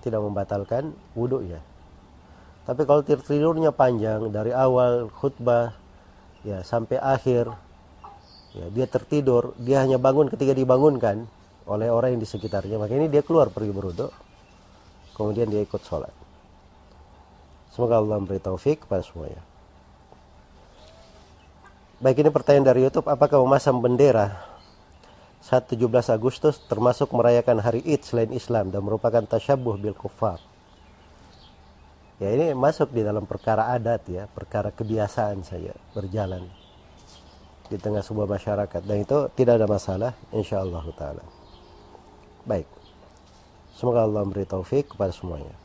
tidak 0.00 0.24
membatalkan 0.24 0.96
wudhu 1.12 1.44
ya 1.44 1.60
tapi 2.64 2.88
kalau 2.88 3.04
tertidurnya 3.04 3.76
panjang 3.76 4.32
dari 4.32 4.56
awal 4.56 5.12
khutbah 5.12 5.76
ya 6.40 6.64
sampai 6.64 6.96
akhir 6.96 7.52
ya, 8.56 8.66
dia 8.72 8.86
tertidur 8.88 9.52
dia 9.60 9.84
hanya 9.84 10.00
bangun 10.00 10.32
ketika 10.32 10.56
dibangunkan 10.56 11.28
oleh 11.68 11.88
orang 11.92 12.16
yang 12.16 12.22
di 12.22 12.28
sekitarnya 12.28 12.80
maka 12.80 12.96
ini 12.96 13.10
dia 13.10 13.20
keluar 13.20 13.52
pergi 13.52 13.72
beruduk 13.72 14.10
kemudian 15.20 15.52
dia 15.52 15.60
ikut 15.60 15.84
sholat. 15.84 16.12
Semoga 17.70 18.00
Allah 18.00 18.18
memberi 18.18 18.40
taufik 18.42 18.88
kepada 18.88 19.04
semuanya. 19.04 19.44
Baik 22.00 22.24
ini 22.24 22.32
pertanyaan 22.32 22.64
dari 22.64 22.80
YouTube, 22.88 23.12
apakah 23.12 23.44
memasang 23.44 23.76
bendera 23.76 24.40
saat 25.44 25.68
17 25.68 25.84
Agustus 26.08 26.56
termasuk 26.64 27.12
merayakan 27.12 27.60
hari 27.60 27.84
Id 27.84 28.08
selain 28.08 28.32
Islam 28.32 28.72
dan 28.72 28.80
merupakan 28.80 29.20
tasyabuh 29.20 29.76
bil 29.76 29.92
kufar? 29.92 30.40
Ya 32.16 32.32
ini 32.32 32.56
masuk 32.56 32.92
di 32.92 33.04
dalam 33.04 33.28
perkara 33.28 33.68
adat 33.76 34.08
ya, 34.08 34.24
perkara 34.28 34.72
kebiasaan 34.72 35.44
saya 35.44 35.76
berjalan 35.92 36.48
di 37.68 37.76
tengah 37.76 38.00
sebuah 38.00 38.28
masyarakat 38.28 38.80
dan 38.80 38.96
itu 39.00 39.28
tidak 39.36 39.60
ada 39.60 39.68
masalah 39.68 40.12
insyaallah 40.32 40.84
taala. 40.96 41.39
Baik. 42.44 42.68
Semoga 43.76 44.04
Allah 44.04 44.24
memberi 44.24 44.44
taufik 44.44 44.92
kepada 44.92 45.12
semuanya. 45.12 45.56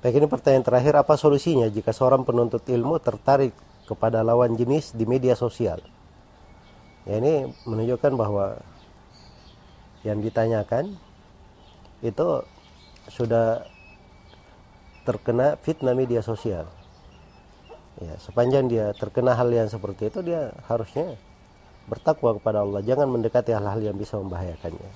Baik 0.00 0.22
ini 0.22 0.26
pertanyaan 0.30 0.62
terakhir, 0.62 0.94
apa 0.94 1.18
solusinya 1.18 1.66
jika 1.66 1.90
seorang 1.90 2.22
penuntut 2.22 2.62
ilmu 2.68 3.00
tertarik 3.02 3.56
kepada 3.88 4.22
lawan 4.22 4.54
jenis 4.54 4.94
di 4.94 5.02
media 5.02 5.34
sosial? 5.34 5.82
Ya 7.06 7.18
ini 7.18 7.50
menunjukkan 7.66 8.12
bahwa 8.14 8.60
yang 10.06 10.22
ditanyakan 10.22 10.94
itu 12.02 12.28
sudah 13.10 13.66
terkena 15.06 15.58
fitnah 15.62 15.94
media 15.94 16.22
sosial. 16.22 16.70
Ya, 17.96 18.12
sepanjang 18.20 18.68
dia 18.68 18.92
terkena 18.92 19.32
hal 19.32 19.48
yang 19.48 19.72
seperti 19.72 20.12
itu 20.12 20.20
dia 20.20 20.52
harusnya 20.68 21.16
bertakwa 21.86 22.34
kepada 22.38 22.66
Allah, 22.66 22.82
jangan 22.82 23.06
mendekati 23.10 23.54
hal-hal 23.54 23.80
yang 23.82 23.96
bisa 23.96 24.18
membahayakannya. 24.18 24.90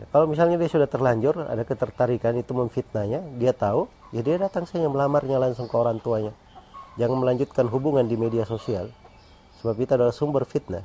Ya, 0.00 0.04
kalau 0.12 0.28
misalnya 0.28 0.56
dia 0.56 0.68
sudah 0.68 0.88
terlanjur, 0.88 1.44
ada 1.44 1.60
ketertarikan 1.64 2.36
itu 2.36 2.52
memfitnahnya, 2.56 3.20
dia 3.36 3.52
tahu, 3.52 3.88
ya 4.12 4.20
dia 4.24 4.40
datang 4.40 4.64
saja 4.64 4.88
melamarnya 4.88 5.40
langsung 5.40 5.68
ke 5.68 5.76
orang 5.76 6.00
tuanya. 6.00 6.32
Jangan 6.96 7.20
melanjutkan 7.20 7.68
hubungan 7.68 8.04
di 8.08 8.16
media 8.16 8.44
sosial, 8.44 8.92
sebab 9.60 9.76
itu 9.76 9.92
adalah 9.96 10.12
sumber 10.12 10.48
fitnah 10.48 10.84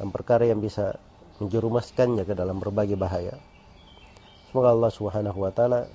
dan 0.00 0.08
perkara 0.10 0.48
yang 0.48 0.58
bisa 0.58 0.98
menjerumuskannya 1.38 2.24
ke 2.26 2.34
dalam 2.34 2.58
berbagai 2.58 2.98
bahaya. 2.98 3.38
Semoga 4.50 4.70
Allah 4.70 4.90
Subhanahu 4.90 5.38
wa 5.44 5.50
taala 5.50 5.90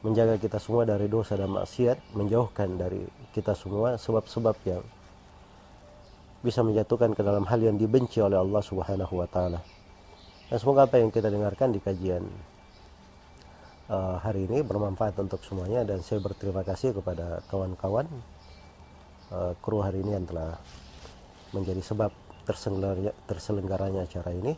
menjaga 0.00 0.40
kita 0.40 0.56
semua 0.56 0.88
dari 0.88 1.06
dosa 1.06 1.36
dan 1.36 1.52
maksiat, 1.52 2.16
menjauhkan 2.16 2.80
dari 2.80 3.04
kita 3.36 3.52
semua 3.52 4.00
sebab-sebab 4.00 4.56
yang 4.64 4.82
bisa 6.40 6.64
menjatuhkan 6.64 7.12
ke 7.12 7.20
dalam 7.20 7.44
hal 7.44 7.60
yang 7.60 7.76
dibenci 7.76 8.24
oleh 8.24 8.40
Allah 8.40 8.64
Subhanahu 8.64 9.14
wa 9.20 9.28
taala. 9.28 9.60
Dan 10.48 10.56
semoga 10.56 10.88
apa 10.88 10.98
yang 10.98 11.12
kita 11.12 11.28
dengarkan 11.28 11.70
di 11.70 11.80
kajian 11.84 12.24
uh, 13.92 14.16
hari 14.18 14.48
ini 14.48 14.64
bermanfaat 14.64 15.14
untuk 15.20 15.44
semuanya 15.44 15.84
dan 15.84 16.00
saya 16.00 16.18
berterima 16.18 16.64
kasih 16.64 16.96
kepada 16.96 17.44
kawan-kawan 17.52 18.08
uh, 19.30 19.52
kru 19.60 19.84
hari 19.84 20.00
ini 20.00 20.16
yang 20.16 20.26
telah 20.26 20.56
menjadi 21.52 21.82
sebab 21.84 22.10
terselenggaranya, 22.48 23.12
terselenggaranya 23.28 24.00
acara 24.08 24.32
ini. 24.32 24.56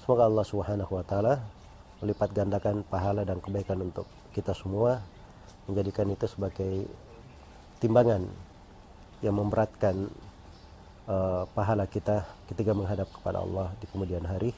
Semoga 0.00 0.30
Allah 0.30 0.46
Subhanahu 0.46 0.92
wa 0.96 1.04
taala 1.04 1.42
melipat 1.98 2.30
gandakan 2.30 2.86
pahala 2.86 3.26
dan 3.26 3.42
kebaikan 3.42 3.82
untuk 3.82 4.06
kita 4.30 4.54
semua 4.54 5.02
menjadikan 5.66 6.08
itu 6.08 6.24
sebagai 6.30 6.86
timbangan 7.82 8.24
yang 9.20 9.34
memberatkan 9.34 10.06
uh, 11.08 11.48
pahala 11.56 11.88
kita 11.88 12.28
ketika 12.46 12.76
menghadap 12.76 13.08
kepada 13.08 13.40
Allah 13.40 13.72
di 13.80 13.88
kemudian 13.88 14.22
hari. 14.28 14.52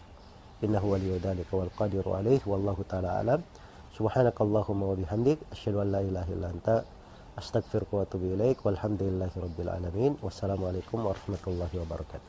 Innahu 0.61 0.93
waliyyu 0.93 1.17
dzalika 1.23 1.57
wal 1.57 1.73
qadiru 1.73 2.13
alaihi 2.19 2.45
wallahu 2.45 2.85
taala 2.85 3.23
alam. 3.23 3.41
Subhanakallahumma 3.97 4.93
wa 4.93 4.97
bihamdik 4.99 5.41
asyhadu 5.55 5.81
an 5.81 5.89
la 5.95 6.01
ilaha 6.05 6.29
illa 6.35 6.49
anta 6.53 6.85
astaghfiruka 7.41 7.97
wa 7.97 8.03
atubu 8.05 8.37
ilaik 8.37 8.61
walhamdulillahi 8.61 9.41
rabbil 9.41 9.71
alamin. 9.73 10.13
Wassalamualaikum 10.21 11.01
warahmatullahi 11.01 11.81
wabarakatuh. 11.81 12.29